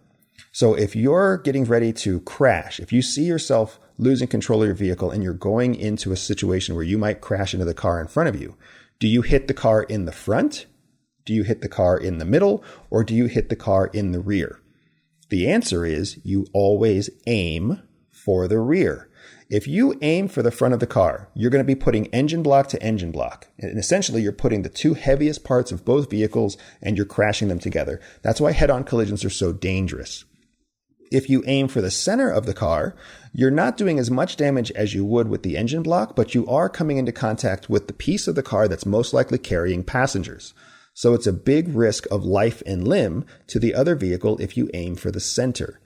So 0.52 0.74
if 0.74 0.96
you're 0.96 1.38
getting 1.38 1.66
ready 1.66 1.92
to 1.94 2.20
crash, 2.22 2.80
if 2.80 2.94
you 2.94 3.02
see 3.02 3.24
yourself 3.24 3.80
losing 3.98 4.28
control 4.28 4.62
of 4.62 4.68
your 4.68 4.76
vehicle 4.76 5.10
and 5.10 5.24
you're 5.24 5.34
going 5.34 5.76
into 5.76 6.12
a 6.12 6.18
situation 6.18 6.76
where 6.76 6.84
you 6.84 6.98
might 6.98 7.22
crash 7.22 7.54
into 7.54 7.66
the 7.66 7.74
car 7.74 8.00
in 8.00 8.08
front 8.08 8.30
of 8.30 8.40
you, 8.40 8.56
do 9.00 9.08
you 9.08 9.22
hit 9.22 9.48
the 9.48 9.54
car 9.54 9.84
in 9.84 10.06
the 10.06 10.12
front? 10.12 10.68
Do 11.26 11.34
you 11.34 11.44
hit 11.44 11.62
the 11.62 11.70
car 11.70 11.98
in 11.98 12.20
the 12.20 12.26
middle? 12.26 12.64
Or 12.90 13.04
do 13.04 13.16
you 13.16 13.26
hit 13.26 13.50
the 13.50 13.56
car 13.56 13.88
in 13.88 14.12
the 14.12 14.20
rear? 14.20 14.60
The 15.30 15.50
answer 15.50 15.86
is 15.86 16.20
you 16.24 16.46
always 16.54 17.10
aim 17.26 17.82
for 18.12 18.48
the 18.48 18.60
rear. 18.60 19.10
If 19.48 19.68
you 19.68 19.96
aim 20.02 20.28
for 20.28 20.42
the 20.42 20.50
front 20.50 20.74
of 20.74 20.80
the 20.80 20.88
car, 20.88 21.30
you're 21.36 21.52
going 21.52 21.64
to 21.64 21.68
be 21.68 21.76
putting 21.76 22.08
engine 22.08 22.42
block 22.42 22.68
to 22.70 22.82
engine 22.82 23.12
block. 23.12 23.48
And 23.60 23.78
essentially, 23.78 24.24
you're 24.24 24.32
putting 24.32 24.64
the 24.64 24.70
two 24.70 24.96
heaviest 24.96 25.44
parts 25.44 25.72
of 25.72 25.86
both 25.86 26.10
vehicles 26.10 26.58
and 26.82 26.98
you're 26.98 27.06
crashing 27.06 27.48
them 27.48 27.60
together. 27.60 28.02
That's 28.24 28.42
why 28.42 28.54
head 28.54 28.72
on 28.72 28.84
collisions 28.84 29.24
are 29.24 29.30
so 29.30 29.54
dangerous. 29.54 30.26
If 31.12 31.30
you 31.30 31.44
aim 31.46 31.68
for 31.68 31.80
the 31.80 31.92
center 31.92 32.32
of 32.32 32.48
the 32.48 32.56
car, 32.56 32.96
you're 33.34 33.52
not 33.52 33.78
doing 33.78 34.00
as 34.00 34.10
much 34.10 34.36
damage 34.36 34.72
as 34.72 34.96
you 34.96 35.06
would 35.06 35.28
with 35.28 35.44
the 35.44 35.58
engine 35.58 35.84
block, 35.84 36.16
but 36.16 36.34
you 36.34 36.48
are 36.48 36.68
coming 36.68 36.98
into 36.98 37.12
contact 37.12 37.70
with 37.70 37.86
the 37.86 37.94
piece 37.94 38.28
of 38.28 38.34
the 38.34 38.42
car 38.42 38.68
that's 38.68 38.86
most 38.88 39.14
likely 39.14 39.38
carrying 39.38 39.84
passengers. 39.84 40.56
So 40.96 41.14
it's 41.14 41.28
a 41.28 41.34
big 41.34 41.68
risk 41.76 42.08
of 42.10 42.26
life 42.26 42.64
and 42.66 42.88
limb 42.88 43.26
to 43.48 43.60
the 43.60 43.76
other 43.76 43.94
vehicle 43.94 44.40
if 44.40 44.58
you 44.58 44.72
aim 44.74 44.96
for 44.96 45.12
the 45.12 45.20
center. 45.20 45.80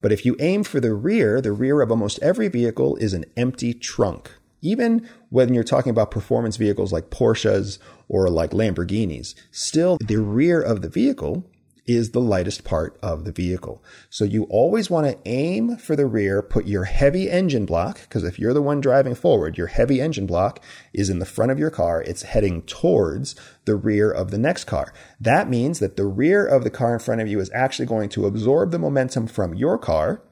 But 0.00 0.12
if 0.12 0.24
you 0.24 0.36
aim 0.40 0.64
for 0.64 0.80
the 0.80 0.94
rear, 0.94 1.40
the 1.40 1.52
rear 1.52 1.80
of 1.80 1.90
almost 1.90 2.18
every 2.20 2.48
vehicle 2.48 2.96
is 2.96 3.12
an 3.12 3.26
empty 3.36 3.74
trunk. 3.74 4.32
Even 4.62 5.08
when 5.30 5.54
you're 5.54 5.64
talking 5.64 5.90
about 5.90 6.10
performance 6.10 6.56
vehicles 6.56 6.92
like 6.92 7.10
Porsches 7.10 7.78
or 8.08 8.28
like 8.28 8.50
Lamborghinis, 8.50 9.34
still 9.50 9.98
the 10.06 10.16
rear 10.16 10.60
of 10.60 10.82
the 10.82 10.88
vehicle 10.88 11.49
is 11.90 12.10
the 12.10 12.20
lightest 12.20 12.62
part 12.62 12.96
of 13.02 13.24
the 13.24 13.32
vehicle. 13.32 13.82
So 14.08 14.24
you 14.24 14.44
always 14.44 14.88
want 14.88 15.06
to 15.06 15.18
aim 15.28 15.76
for 15.76 15.96
the 15.96 16.06
rear, 16.06 16.40
put 16.40 16.66
your 16.66 16.84
heavy 16.84 17.28
engine 17.28 17.66
block, 17.66 18.00
because 18.02 18.22
if 18.22 18.38
you're 18.38 18.54
the 18.54 18.62
one 18.62 18.80
driving 18.80 19.14
forward, 19.16 19.58
your 19.58 19.66
heavy 19.66 20.00
engine 20.00 20.26
block 20.26 20.62
is 20.92 21.10
in 21.10 21.18
the 21.18 21.26
front 21.26 21.50
of 21.50 21.58
your 21.58 21.70
car. 21.70 22.02
It's 22.02 22.22
heading 22.22 22.62
towards 22.62 23.34
the 23.64 23.74
rear 23.74 24.10
of 24.10 24.30
the 24.30 24.38
next 24.38 24.64
car. 24.64 24.92
That 25.20 25.48
means 25.48 25.80
that 25.80 25.96
the 25.96 26.06
rear 26.06 26.46
of 26.46 26.62
the 26.62 26.70
car 26.70 26.92
in 26.92 27.00
front 27.00 27.20
of 27.20 27.28
you 27.28 27.40
is 27.40 27.50
actually 27.52 27.86
going 27.86 28.08
to 28.10 28.26
absorb 28.26 28.70
the 28.70 28.78
momentum 28.78 29.26
from 29.26 29.54
your 29.54 29.76
car, 29.76 30.22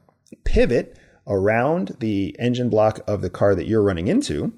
pivot 0.45 0.97
around 1.27 1.97
the 1.99 2.35
engine 2.39 2.69
block 2.69 3.01
of 3.05 3.21
the 3.21 3.29
car 3.29 3.53
that 3.53 3.67
you're 3.67 3.83
running 3.83 4.07
into, 4.07 4.53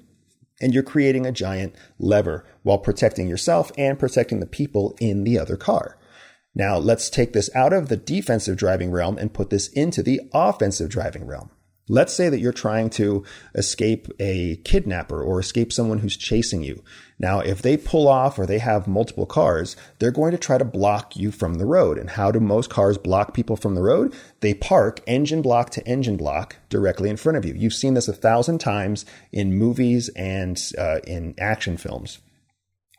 and 0.60 0.72
you're 0.72 0.84
creating 0.84 1.26
a 1.26 1.32
giant 1.32 1.74
lever 1.98 2.46
while 2.62 2.78
protecting 2.78 3.28
yourself 3.28 3.72
and 3.76 3.98
protecting 3.98 4.38
the 4.38 4.46
people 4.46 4.96
in 5.00 5.24
the 5.24 5.36
other 5.36 5.56
car. 5.56 5.98
Now 6.54 6.76
let's 6.76 7.08
take 7.08 7.32
this 7.32 7.48
out 7.54 7.72
of 7.72 7.88
the 7.88 7.96
defensive 7.96 8.56
driving 8.56 8.90
realm 8.90 9.18
and 9.18 9.32
put 9.32 9.50
this 9.50 9.68
into 9.68 10.02
the 10.02 10.20
offensive 10.32 10.90
driving 10.90 11.26
realm. 11.26 11.50
Let's 11.88 12.14
say 12.14 12.28
that 12.28 12.38
you're 12.38 12.52
trying 12.52 12.90
to 12.90 13.24
escape 13.56 14.08
a 14.20 14.56
kidnapper 14.64 15.20
or 15.20 15.40
escape 15.40 15.72
someone 15.72 15.98
who's 15.98 16.16
chasing 16.16 16.62
you. 16.62 16.82
Now, 17.18 17.40
if 17.40 17.60
they 17.60 17.76
pull 17.76 18.06
off 18.06 18.38
or 18.38 18.46
they 18.46 18.60
have 18.60 18.86
multiple 18.86 19.26
cars, 19.26 19.76
they're 19.98 20.12
going 20.12 20.30
to 20.30 20.38
try 20.38 20.58
to 20.58 20.64
block 20.64 21.16
you 21.16 21.32
from 21.32 21.54
the 21.54 21.66
road. 21.66 21.98
And 21.98 22.10
how 22.10 22.30
do 22.30 22.38
most 22.38 22.70
cars 22.70 22.98
block 22.98 23.34
people 23.34 23.56
from 23.56 23.74
the 23.74 23.82
road? 23.82 24.14
They 24.40 24.54
park 24.54 25.00
engine 25.08 25.42
block 25.42 25.70
to 25.70 25.86
engine 25.86 26.16
block 26.16 26.56
directly 26.68 27.10
in 27.10 27.16
front 27.16 27.36
of 27.36 27.44
you. 27.44 27.52
You've 27.52 27.74
seen 27.74 27.94
this 27.94 28.08
a 28.08 28.12
thousand 28.12 28.58
times 28.58 29.04
in 29.32 29.58
movies 29.58 30.08
and 30.10 30.62
uh, 30.78 31.00
in 31.04 31.34
action 31.38 31.76
films. 31.76 32.20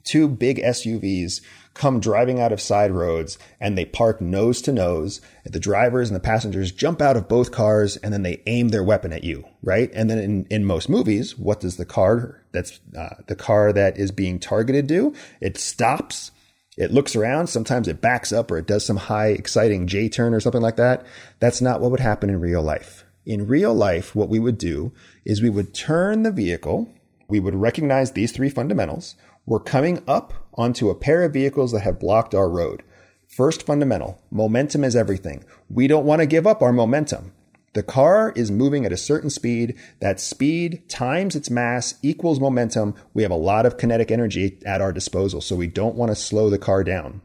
Two 0.04 0.28
big 0.28 0.58
SUVs 0.58 1.40
come 1.74 2.00
driving 2.00 2.40
out 2.40 2.52
of 2.52 2.62
side 2.62 2.92
roads 2.92 3.38
and 3.60 3.78
they 3.78 3.86
park 3.86 4.22
nose 4.22 4.62
to 4.62 4.72
nose. 4.72 5.22
The 5.46 5.60
drivers 5.60 6.10
and 6.10 6.16
the 6.16 6.22
passengers 6.22 6.72
jump 6.72 7.02
out 7.02 7.18
of 7.18 7.28
both 7.28 7.52
cars 7.52 7.98
and 7.98 8.14
then 8.14 8.24
they 8.24 8.42
aim 8.46 8.70
their 8.70 8.84
weapon 8.84 9.12
at 9.12 9.24
you, 9.24 9.46
right? 9.62 9.90
And 9.94 10.10
then 10.10 10.20
in, 10.20 10.46
in 10.50 10.66
most 10.66 10.90
movies, 10.90 11.38
what 11.38 11.60
does 11.60 11.78
the 11.78 11.86
car 11.86 12.44
that's 12.52 12.80
uh, 12.98 13.16
the 13.28 13.36
car 13.36 13.74
that 13.74 13.98
is 13.98 14.12
being 14.12 14.40
targeted 14.40 14.88
do? 14.88 15.14
It 15.42 15.58
stops. 15.58 16.32
It 16.78 16.92
looks 16.92 17.16
around. 17.16 17.48
Sometimes 17.48 17.88
it 17.88 18.02
backs 18.02 18.32
up 18.32 18.52
or 18.52 18.58
it 18.58 18.68
does 18.68 18.86
some 18.86 18.98
high 18.98 19.28
exciting 19.28 19.88
J 19.88 20.10
turn 20.10 20.34
or 20.34 20.40
something 20.40 20.62
like 20.62 20.78
that. 20.78 21.06
That's 21.40 21.62
not 21.62 21.82
what 21.82 21.92
would 21.92 22.00
happen 22.00 22.30
in 22.30 22.40
real 22.40 22.62
life. 22.62 23.04
In 23.26 23.48
real 23.48 23.74
life, 23.74 24.16
what 24.16 24.30
we 24.30 24.40
would 24.40 24.58
do 24.58 24.92
is 25.26 25.42
we 25.42 25.50
would 25.50 25.74
turn 25.74 26.24
the 26.24 26.32
vehicle. 26.32 26.94
We 27.28 27.40
would 27.40 27.56
recognize 27.56 28.12
these 28.12 28.32
three 28.32 28.50
fundamentals. 28.50 29.16
We're 29.46 29.60
coming 29.60 30.04
up 30.08 30.43
onto 30.56 30.90
a 30.90 30.96
pair 30.96 31.24
of 31.24 31.34
vehicles 31.34 31.72
that 31.72 31.82
have 31.82 32.00
blocked 32.00 32.34
our 32.36 32.50
road. 32.50 32.84
First 33.28 33.66
fundamental 33.66 34.22
momentum 34.30 34.84
is 34.84 34.96
everything. 34.96 35.44
We 35.70 35.88
don't 35.88 36.06
want 36.06 36.22
to 36.22 36.28
give 36.28 36.46
up 36.46 36.62
our 36.62 36.74
momentum. 36.74 37.34
The 37.74 37.82
car 37.82 38.32
is 38.36 38.52
moving 38.52 38.86
at 38.86 38.92
a 38.92 38.98
certain 38.98 39.32
speed. 39.32 39.76
That 40.00 40.20
speed 40.20 40.88
times 40.88 41.36
its 41.36 41.50
mass 41.50 41.96
equals 42.04 42.40
momentum. 42.40 42.94
We 43.16 43.24
have 43.24 43.32
a 43.32 43.36
lot 43.36 43.66
of 43.66 43.78
kinetic 43.78 44.12
energy 44.12 44.60
at 44.66 44.82
our 44.82 44.94
disposal, 44.94 45.42
so 45.42 45.56
we 45.56 45.68
don't 45.68 45.96
want 45.96 46.12
to 46.12 46.16
slow 46.16 46.52
the 46.52 46.60
car 46.60 46.84
down. 46.84 47.22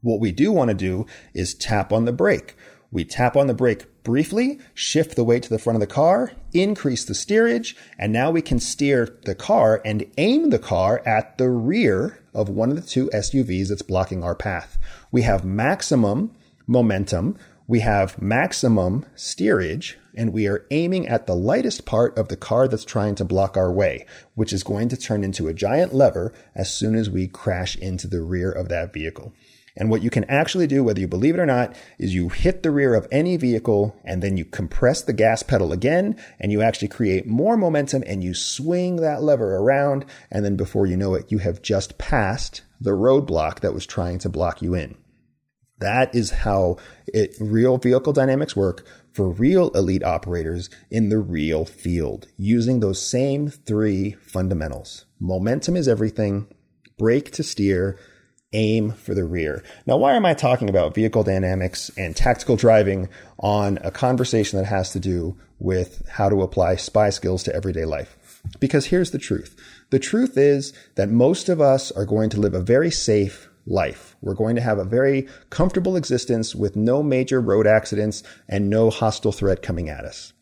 What 0.00 0.20
we 0.20 0.32
do 0.32 0.52
want 0.52 0.68
to 0.68 0.74
do 0.74 1.04
is 1.34 1.54
tap 1.54 1.92
on 1.92 2.06
the 2.06 2.12
brake. 2.12 2.54
We 2.90 3.04
tap 3.04 3.36
on 3.36 3.48
the 3.48 3.54
brake 3.54 4.02
briefly, 4.04 4.60
shift 4.72 5.16
the 5.16 5.24
weight 5.24 5.42
to 5.42 5.50
the 5.50 5.58
front 5.58 5.76
of 5.76 5.80
the 5.80 5.86
car, 5.86 6.32
increase 6.54 7.04
the 7.04 7.14
steerage, 7.14 7.76
and 7.98 8.12
now 8.12 8.30
we 8.30 8.40
can 8.40 8.60
steer 8.60 9.18
the 9.24 9.34
car 9.34 9.82
and 9.84 10.06
aim 10.16 10.48
the 10.48 10.58
car 10.58 11.02
at 11.04 11.36
the 11.36 11.50
rear 11.50 12.20
of 12.36 12.48
one 12.48 12.70
of 12.70 12.76
the 12.76 12.88
two 12.88 13.10
SUVs 13.12 13.68
that's 13.68 13.82
blocking 13.82 14.22
our 14.22 14.36
path. 14.36 14.78
We 15.10 15.22
have 15.22 15.44
maximum 15.44 16.36
momentum, 16.66 17.36
we 17.66 17.80
have 17.80 18.20
maximum 18.22 19.06
steerage, 19.16 19.98
and 20.14 20.32
we 20.32 20.46
are 20.46 20.66
aiming 20.70 21.08
at 21.08 21.26
the 21.26 21.34
lightest 21.34 21.84
part 21.84 22.16
of 22.16 22.28
the 22.28 22.36
car 22.36 22.68
that's 22.68 22.84
trying 22.84 23.14
to 23.16 23.24
block 23.24 23.56
our 23.56 23.72
way, 23.72 24.06
which 24.34 24.52
is 24.52 24.62
going 24.62 24.88
to 24.90 24.96
turn 24.96 25.24
into 25.24 25.48
a 25.48 25.54
giant 25.54 25.94
lever 25.94 26.32
as 26.54 26.72
soon 26.72 26.94
as 26.94 27.10
we 27.10 27.26
crash 27.26 27.76
into 27.76 28.06
the 28.06 28.22
rear 28.22 28.50
of 28.52 28.68
that 28.68 28.92
vehicle. 28.92 29.32
And 29.76 29.90
what 29.90 30.02
you 30.02 30.10
can 30.10 30.24
actually 30.24 30.66
do, 30.66 30.82
whether 30.82 31.00
you 31.00 31.08
believe 31.08 31.34
it 31.34 31.40
or 31.40 31.46
not, 31.46 31.76
is 31.98 32.14
you 32.14 32.30
hit 32.30 32.62
the 32.62 32.70
rear 32.70 32.94
of 32.94 33.06
any 33.12 33.36
vehicle 33.36 33.94
and 34.04 34.22
then 34.22 34.36
you 34.36 34.44
compress 34.44 35.02
the 35.02 35.12
gas 35.12 35.42
pedal 35.42 35.72
again 35.72 36.16
and 36.40 36.50
you 36.50 36.62
actually 36.62 36.88
create 36.88 37.26
more 37.26 37.56
momentum 37.56 38.02
and 38.06 38.24
you 38.24 38.32
swing 38.32 38.96
that 38.96 39.22
lever 39.22 39.56
around. 39.56 40.06
And 40.30 40.44
then 40.44 40.56
before 40.56 40.86
you 40.86 40.96
know 40.96 41.14
it, 41.14 41.30
you 41.30 41.38
have 41.38 41.60
just 41.60 41.98
passed 41.98 42.62
the 42.80 42.92
roadblock 42.92 43.60
that 43.60 43.74
was 43.74 43.86
trying 43.86 44.18
to 44.20 44.28
block 44.28 44.62
you 44.62 44.74
in. 44.74 44.96
That 45.78 46.14
is 46.14 46.30
how 46.30 46.78
it, 47.06 47.36
real 47.38 47.76
vehicle 47.76 48.14
dynamics 48.14 48.56
work 48.56 48.86
for 49.12 49.28
real 49.28 49.70
elite 49.70 50.02
operators 50.02 50.70
in 50.90 51.10
the 51.10 51.18
real 51.18 51.66
field 51.66 52.28
using 52.38 52.80
those 52.80 53.00
same 53.00 53.48
three 53.48 54.12
fundamentals. 54.22 55.04
Momentum 55.20 55.76
is 55.76 55.86
everything, 55.86 56.46
brake 56.98 57.30
to 57.32 57.42
steer, 57.42 57.98
aim 58.56 58.90
for 58.92 59.14
the 59.14 59.24
rear. 59.24 59.62
Now, 59.86 59.98
why 59.98 60.14
am 60.14 60.26
I 60.26 60.34
talking 60.34 60.68
about 60.68 60.94
vehicle 60.94 61.22
dynamics 61.22 61.90
and 61.96 62.16
tactical 62.16 62.56
driving 62.56 63.08
on 63.38 63.78
a 63.82 63.90
conversation 63.90 64.58
that 64.58 64.64
has 64.64 64.90
to 64.92 64.98
do 64.98 65.36
with 65.58 66.08
how 66.08 66.28
to 66.28 66.42
apply 66.42 66.76
spy 66.76 67.10
skills 67.10 67.42
to 67.44 67.54
everyday 67.54 67.84
life? 67.84 68.40
Because 68.58 68.86
here's 68.86 69.10
the 69.10 69.18
truth. 69.18 69.54
The 69.90 69.98
truth 69.98 70.38
is 70.38 70.72
that 70.94 71.10
most 71.10 71.48
of 71.48 71.60
us 71.60 71.92
are 71.92 72.06
going 72.06 72.30
to 72.30 72.40
live 72.40 72.54
a 72.54 72.60
very 72.60 72.90
safe 72.90 73.48
life. 73.66 74.16
We're 74.22 74.34
going 74.34 74.56
to 74.56 74.62
have 74.62 74.78
a 74.78 74.84
very 74.84 75.28
comfortable 75.50 75.96
existence 75.96 76.54
with 76.54 76.76
no 76.76 77.02
major 77.02 77.40
road 77.40 77.66
accidents 77.66 78.22
and 78.48 78.70
no 78.70 78.90
hostile 78.90 79.32
threat 79.32 79.62
coming 79.62 79.88
at 79.88 80.04
us. 80.04 80.32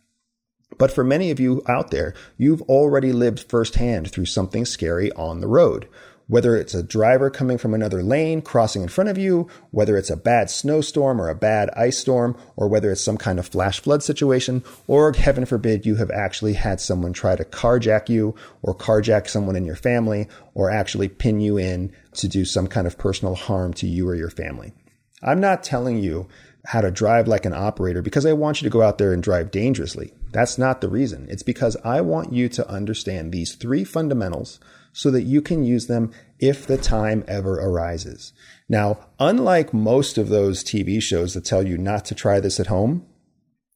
But 0.78 0.90
for 0.90 1.04
many 1.04 1.30
of 1.30 1.40
you 1.40 1.62
out 1.68 1.90
there, 1.90 2.14
you've 2.36 2.62
already 2.62 3.12
lived 3.12 3.48
firsthand 3.48 4.10
through 4.10 4.26
something 4.26 4.64
scary 4.64 5.10
on 5.12 5.40
the 5.40 5.48
road 5.48 5.88
whether 6.26 6.56
it's 6.56 6.74
a 6.74 6.82
driver 6.82 7.30
coming 7.30 7.58
from 7.58 7.74
another 7.74 8.02
lane 8.02 8.40
crossing 8.40 8.82
in 8.82 8.88
front 8.88 9.10
of 9.10 9.18
you, 9.18 9.48
whether 9.70 9.96
it's 9.96 10.10
a 10.10 10.16
bad 10.16 10.50
snowstorm 10.50 11.20
or 11.20 11.28
a 11.28 11.34
bad 11.34 11.70
ice 11.76 11.98
storm, 11.98 12.36
or 12.56 12.68
whether 12.68 12.90
it's 12.90 13.02
some 13.02 13.18
kind 13.18 13.38
of 13.38 13.46
flash 13.46 13.80
flood 13.80 14.02
situation, 14.02 14.62
or 14.86 15.12
heaven 15.12 15.44
forbid 15.44 15.84
you 15.84 15.96
have 15.96 16.10
actually 16.10 16.54
had 16.54 16.80
someone 16.80 17.12
try 17.12 17.36
to 17.36 17.44
carjack 17.44 18.08
you 18.08 18.34
or 18.62 18.74
carjack 18.74 19.28
someone 19.28 19.56
in 19.56 19.64
your 19.64 19.76
family 19.76 20.26
or 20.54 20.70
actually 20.70 21.08
pin 21.08 21.40
you 21.40 21.58
in 21.58 21.92
to 22.12 22.28
do 22.28 22.44
some 22.44 22.66
kind 22.66 22.86
of 22.86 22.96
personal 22.96 23.34
harm 23.34 23.74
to 23.74 23.86
you 23.86 24.08
or 24.08 24.14
your 24.14 24.30
family. 24.30 24.72
I'm 25.22 25.40
not 25.40 25.62
telling 25.62 25.98
you 25.98 26.28
how 26.66 26.80
to 26.80 26.90
drive 26.90 27.28
like 27.28 27.44
an 27.44 27.52
operator 27.52 28.00
because 28.00 28.24
I 28.24 28.32
want 28.32 28.60
you 28.60 28.66
to 28.66 28.72
go 28.72 28.82
out 28.82 28.98
there 28.98 29.12
and 29.12 29.22
drive 29.22 29.50
dangerously. 29.50 30.12
That's 30.32 30.56
not 30.56 30.80
the 30.80 30.88
reason. 30.88 31.26
It's 31.28 31.42
because 31.42 31.76
I 31.84 32.00
want 32.00 32.32
you 32.32 32.48
to 32.50 32.68
understand 32.68 33.30
these 33.30 33.54
three 33.54 33.84
fundamentals 33.84 34.58
so 34.94 35.10
that 35.10 35.24
you 35.24 35.42
can 35.42 35.64
use 35.64 35.88
them 35.88 36.12
if 36.38 36.66
the 36.66 36.78
time 36.78 37.24
ever 37.26 37.54
arises. 37.54 38.32
Now, 38.68 39.08
unlike 39.18 39.74
most 39.74 40.16
of 40.16 40.28
those 40.28 40.64
TV 40.64 41.02
shows 41.02 41.34
that 41.34 41.44
tell 41.44 41.66
you 41.66 41.76
not 41.76 42.04
to 42.06 42.14
try 42.14 42.40
this 42.40 42.58
at 42.60 42.68
home, 42.68 43.04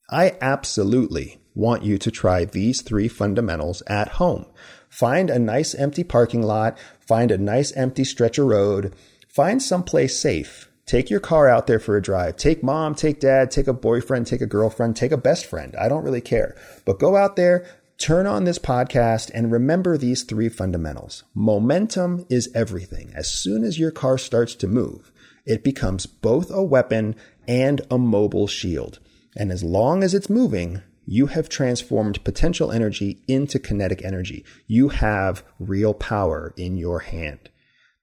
I 0.09 0.37
absolutely 0.41 1.41
want 1.55 1.83
you 1.83 1.99
to 1.99 2.11
try 2.11 2.45
these 2.45 2.81
three 2.81 3.09
fundamentals 3.09 3.83
at 3.89 4.09
home. 4.09 4.47
Find 4.89 5.29
a 5.29 5.41
nice 5.41 5.75
empty 5.75 6.05
parking 6.05 6.43
lot, 6.43 6.79
find 7.01 7.31
a 7.31 7.37
nice 7.37 7.73
empty 7.73 8.05
stretch 8.05 8.39
of 8.39 8.47
road, 8.47 8.95
find 9.29 9.61
someplace 9.61 10.19
safe. 10.19 10.71
Take 10.87 11.11
your 11.11 11.21
car 11.21 11.49
out 11.51 11.67
there 11.67 11.79
for 11.79 11.99
a 11.99 12.03
drive. 12.03 12.37
Take 12.37 12.63
mom, 12.63 12.95
take 12.95 13.21
dad, 13.21 13.51
take 13.51 13.67
a 13.67 13.75
boyfriend, 13.75 14.27
take 14.27 14.41
a 14.41 14.47
girlfriend, 14.47 14.97
take 14.97 15.13
a 15.13 15.19
best 15.19 15.45
friend. 15.45 15.77
I 15.77 15.87
don't 15.87 16.03
really 16.03 16.23
care. 16.23 16.57
But 16.87 16.99
go 16.99 17.15
out 17.15 17.37
there, 17.37 17.67
turn 17.99 18.27
on 18.27 18.45
this 18.45 18.59
podcast, 18.59 19.31
and 19.35 19.51
remember 19.51 19.99
these 19.99 20.23
three 20.23 20.49
fundamentals. 20.49 21.25
Momentum 21.35 22.25
is 22.31 22.49
everything. 22.55 23.13
As 23.15 23.29
soon 23.29 23.65
as 23.65 23.79
your 23.79 23.91
car 23.91 24.17
starts 24.19 24.55
to 24.57 24.69
move, 24.69 25.11
it 25.45 25.65
becomes 25.65 26.07
both 26.07 26.51
a 26.51 26.63
weapon 26.63 27.17
and 27.47 27.81
a 27.91 27.99
mobile 27.99 28.47
shield. 28.47 29.01
And 29.37 29.51
as 29.51 29.65
long 29.65 30.03
as 30.03 30.15
it's 30.15 30.31
moving, 30.31 30.83
you 31.07 31.27
have 31.27 31.49
transformed 31.49 32.23
potential 32.23 32.71
energy 32.71 33.23
into 33.27 33.59
kinetic 33.59 34.05
energy. 34.05 34.45
You 34.67 34.91
have 34.91 35.43
real 35.59 35.95
power 35.95 36.55
in 36.57 36.77
your 36.77 37.01
hand. 37.01 37.51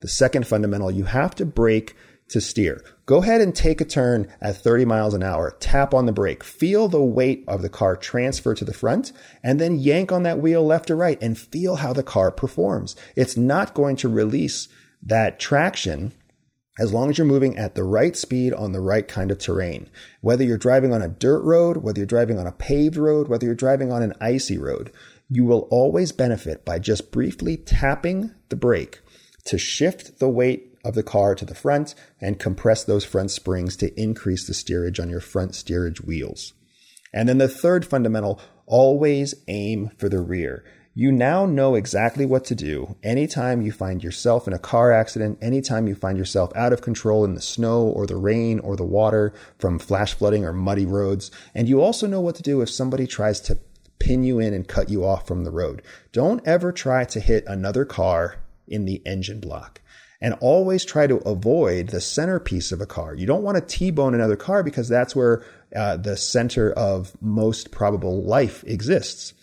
The 0.01 0.08
second 0.08 0.45
fundamental, 0.45 0.91
you 0.91 1.05
have 1.05 1.36
to 1.36 1.45
brake 1.45 1.95
to 2.29 2.41
steer. 2.41 2.83
Go 3.05 3.21
ahead 3.21 3.41
and 3.41 3.55
take 3.55 3.81
a 3.81 3.85
turn 3.85 4.27
at 4.41 4.57
30 4.57 4.85
miles 4.85 5.13
an 5.13 5.23
hour. 5.23 5.55
Tap 5.59 5.93
on 5.93 6.05
the 6.05 6.11
brake. 6.11 6.43
Feel 6.43 6.88
the 6.88 7.01
weight 7.01 7.43
of 7.47 7.61
the 7.61 7.69
car 7.69 7.95
transfer 7.95 8.55
to 8.55 8.65
the 8.65 8.73
front 8.73 9.11
and 9.43 9.59
then 9.59 9.77
yank 9.77 10.11
on 10.11 10.23
that 10.23 10.39
wheel 10.39 10.65
left 10.65 10.89
or 10.89 10.95
right 10.95 11.21
and 11.21 11.38
feel 11.38 11.77
how 11.77 11.93
the 11.93 12.03
car 12.03 12.31
performs. 12.31 12.95
It's 13.15 13.38
not 13.38 13.73
going 13.73 13.95
to 13.97 14.09
release 14.09 14.67
that 15.03 15.39
traction 15.39 16.13
as 16.77 16.91
long 16.91 17.09
as 17.09 17.17
you're 17.17 17.25
moving 17.25 17.57
at 17.57 17.75
the 17.75 17.83
right 17.83 18.17
speed 18.17 18.53
on 18.53 18.73
the 18.73 18.81
right 18.81 19.07
kind 19.07 19.31
of 19.31 19.38
terrain. 19.38 19.88
Whether 20.21 20.43
you're 20.43 20.57
driving 20.57 20.93
on 20.93 21.01
a 21.01 21.07
dirt 21.07 21.41
road, 21.41 21.77
whether 21.77 21.99
you're 21.99 22.05
driving 22.05 22.38
on 22.38 22.47
a 22.47 22.51
paved 22.51 22.97
road, 22.97 23.27
whether 23.27 23.45
you're 23.45 23.55
driving 23.55 23.91
on 23.91 24.03
an 24.03 24.13
icy 24.19 24.57
road, 24.57 24.91
you 25.29 25.45
will 25.45 25.67
always 25.71 26.11
benefit 26.11 26.65
by 26.65 26.79
just 26.79 27.11
briefly 27.11 27.55
tapping 27.57 28.31
the 28.49 28.55
brake 28.55 29.01
to 29.45 29.57
shift 29.57 30.19
the 30.19 30.29
weight 30.29 30.74
of 30.85 30.95
the 30.95 31.03
car 31.03 31.35
to 31.35 31.45
the 31.45 31.55
front 31.55 31.95
and 32.21 32.39
compress 32.39 32.83
those 32.83 33.03
front 33.03 33.31
springs 33.31 33.75
to 33.77 33.99
increase 33.99 34.47
the 34.47 34.53
steerage 34.53 34.99
on 34.99 35.09
your 35.09 35.19
front 35.19 35.55
steerage 35.55 36.01
wheels. 36.01 36.53
And 37.13 37.27
then 37.27 37.39
the 37.39 37.47
third 37.47 37.85
fundamental, 37.85 38.39
always 38.65 39.35
aim 39.47 39.91
for 39.97 40.09
the 40.09 40.19
rear. 40.19 40.63
You 40.97 41.11
now 41.11 41.45
know 41.45 41.75
exactly 41.75 42.25
what 42.25 42.45
to 42.45 42.55
do 42.55 42.95
anytime 43.03 43.61
you 43.61 43.73
find 43.73 44.01
yourself 44.01 44.47
in 44.47 44.53
a 44.53 44.59
car 44.59 44.93
accident, 44.93 45.39
anytime 45.41 45.87
you 45.87 45.95
find 45.95 46.17
yourself 46.17 46.55
out 46.55 46.71
of 46.71 46.81
control 46.81 47.25
in 47.25 47.35
the 47.35 47.41
snow 47.41 47.81
or 47.81 48.07
the 48.07 48.15
rain 48.15 48.59
or 48.59 48.77
the 48.77 48.85
water 48.85 49.33
from 49.59 49.77
flash 49.77 50.13
flooding 50.13 50.45
or 50.45 50.53
muddy 50.53 50.85
roads. 50.85 51.31
And 51.53 51.67
you 51.67 51.81
also 51.81 52.07
know 52.07 52.21
what 52.21 52.35
to 52.35 52.43
do 52.43 52.61
if 52.61 52.69
somebody 52.69 53.07
tries 53.07 53.41
to 53.41 53.57
pin 53.99 54.23
you 54.23 54.39
in 54.39 54.53
and 54.53 54.67
cut 54.67 54.89
you 54.89 55.03
off 55.03 55.27
from 55.27 55.43
the 55.43 55.51
road. 55.51 55.81
Don't 56.13 56.45
ever 56.47 56.71
try 56.71 57.03
to 57.05 57.19
hit 57.19 57.43
another 57.45 57.83
car 57.83 58.37
in 58.67 58.85
the 58.85 59.01
engine 59.05 59.41
block. 59.41 59.81
And 60.25 60.33
always 60.41 60.83
try 60.83 61.05
to 61.05 61.17
avoid 61.17 61.89
the 61.89 62.01
centerpiece 62.01 62.71
of 62.71 62.81
a 62.81 62.88
car. 62.88 63.13
You 63.13 63.27
don't 63.27 63.43
want 63.43 63.57
to 63.57 63.77
T-bone 63.77 64.15
another 64.15 64.35
car 64.35 64.63
because 64.63 64.89
that's 64.89 65.15
where 65.15 65.45
uh, 65.75 65.97
the 65.97 66.17
center 66.17 66.71
of 66.71 67.15
most 67.21 67.69
probable 67.69 68.23
life 68.23 68.63
exists. 68.65 69.35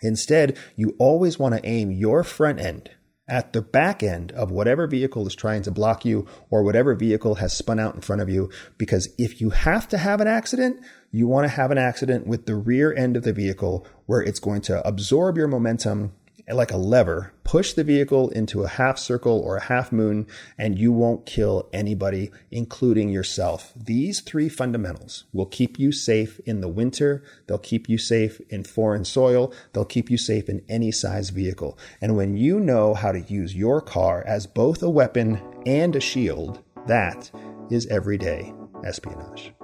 Instead, 0.00 0.56
you 0.74 0.96
always 0.98 1.38
want 1.38 1.54
to 1.54 1.66
aim 1.66 1.90
your 1.90 2.24
front 2.24 2.60
end 2.60 2.88
at 3.28 3.52
the 3.52 3.60
back 3.60 4.02
end 4.02 4.32
of 4.32 4.50
whatever 4.50 4.86
vehicle 4.86 5.26
is 5.26 5.34
trying 5.34 5.60
to 5.60 5.70
block 5.70 6.06
you 6.06 6.26
or 6.48 6.62
whatever 6.62 6.94
vehicle 6.94 7.34
has 7.34 7.52
spun 7.52 7.78
out 7.78 7.94
in 7.94 8.00
front 8.00 8.22
of 8.22 8.30
you. 8.30 8.48
Because 8.78 9.10
if 9.18 9.42
you 9.42 9.50
have 9.50 9.86
to 9.88 9.98
have 9.98 10.22
an 10.22 10.28
accident, 10.28 10.80
you 11.10 11.26
want 11.26 11.44
to 11.44 11.54
have 11.54 11.70
an 11.70 11.78
accident 11.78 12.26
with 12.26 12.46
the 12.46 12.54
rear 12.54 12.90
end 12.94 13.18
of 13.18 13.22
the 13.22 13.34
vehicle 13.34 13.86
where 14.06 14.22
it's 14.22 14.40
going 14.40 14.62
to 14.62 14.86
absorb 14.88 15.36
your 15.36 15.48
momentum 15.48 16.14
like 16.54 16.70
a 16.70 16.76
lever, 16.76 17.32
push 17.42 17.72
the 17.72 17.82
vehicle 17.82 18.28
into 18.30 18.62
a 18.62 18.68
half 18.68 18.98
circle 18.98 19.40
or 19.40 19.56
a 19.56 19.64
half 19.64 19.90
moon, 19.90 20.26
and 20.56 20.78
you 20.78 20.92
won't 20.92 21.26
kill 21.26 21.68
anybody, 21.72 22.30
including 22.50 23.08
yourself. 23.08 23.72
These 23.74 24.20
three 24.20 24.48
fundamentals 24.48 25.24
will 25.32 25.46
keep 25.46 25.78
you 25.78 25.90
safe 25.90 26.40
in 26.46 26.60
the 26.60 26.68
winter. 26.68 27.24
They'll 27.46 27.58
keep 27.58 27.88
you 27.88 27.98
safe 27.98 28.40
in 28.48 28.62
foreign 28.62 29.04
soil. 29.04 29.52
They'll 29.72 29.84
keep 29.84 30.08
you 30.08 30.18
safe 30.18 30.48
in 30.48 30.64
any 30.68 30.92
size 30.92 31.30
vehicle. 31.30 31.78
And 32.00 32.16
when 32.16 32.36
you 32.36 32.60
know 32.60 32.94
how 32.94 33.10
to 33.10 33.20
use 33.20 33.56
your 33.56 33.80
car 33.80 34.22
as 34.24 34.46
both 34.46 34.82
a 34.82 34.90
weapon 34.90 35.42
and 35.66 35.96
a 35.96 36.00
shield, 36.00 36.62
that 36.86 37.30
is 37.70 37.86
everyday 37.88 38.54
espionage. 38.84 39.55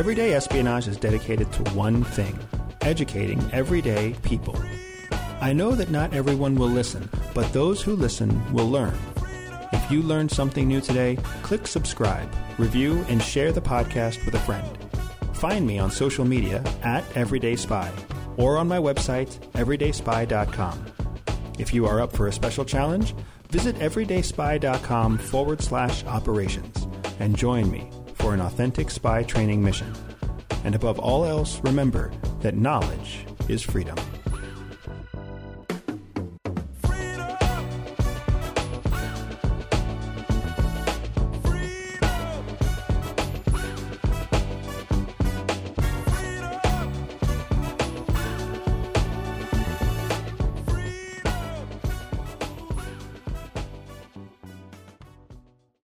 Everyday 0.00 0.32
Espionage 0.32 0.88
is 0.88 0.96
dedicated 0.96 1.52
to 1.52 1.62
one 1.74 2.02
thing 2.02 2.38
educating 2.80 3.38
everyday 3.52 4.14
people. 4.22 4.58
I 5.42 5.52
know 5.52 5.72
that 5.72 5.90
not 5.90 6.14
everyone 6.14 6.54
will 6.54 6.70
listen, 6.70 7.06
but 7.34 7.52
those 7.52 7.82
who 7.82 7.94
listen 7.94 8.50
will 8.50 8.70
learn. 8.70 8.98
If 9.74 9.90
you 9.90 10.00
learned 10.00 10.30
something 10.30 10.66
new 10.66 10.80
today, 10.80 11.18
click 11.42 11.66
subscribe, 11.66 12.34
review, 12.56 13.04
and 13.10 13.22
share 13.22 13.52
the 13.52 13.60
podcast 13.60 14.24
with 14.24 14.34
a 14.34 14.38
friend. 14.38 14.66
Find 15.34 15.66
me 15.66 15.78
on 15.78 15.90
social 15.90 16.24
media 16.24 16.64
at 16.82 17.04
Everyday 17.14 17.56
Spy 17.56 17.92
or 18.38 18.56
on 18.56 18.68
my 18.68 18.78
website, 18.78 19.38
everydayspy.com. 19.52 20.86
If 21.58 21.74
you 21.74 21.84
are 21.84 22.00
up 22.00 22.16
for 22.16 22.26
a 22.26 22.32
special 22.32 22.64
challenge, 22.64 23.14
visit 23.50 23.76
everydayspy.com 23.76 25.18
forward 25.18 25.60
slash 25.60 26.04
operations 26.06 26.88
and 27.18 27.36
join 27.36 27.70
me 27.70 27.90
for 28.20 28.34
an 28.34 28.40
authentic 28.40 28.90
spy 28.90 29.22
training 29.22 29.62
mission. 29.62 29.92
And 30.64 30.74
above 30.74 30.98
all 30.98 31.24
else, 31.24 31.60
remember 31.64 32.12
that 32.40 32.54
knowledge 32.54 33.24
is 33.48 33.62
freedom. 33.62 33.96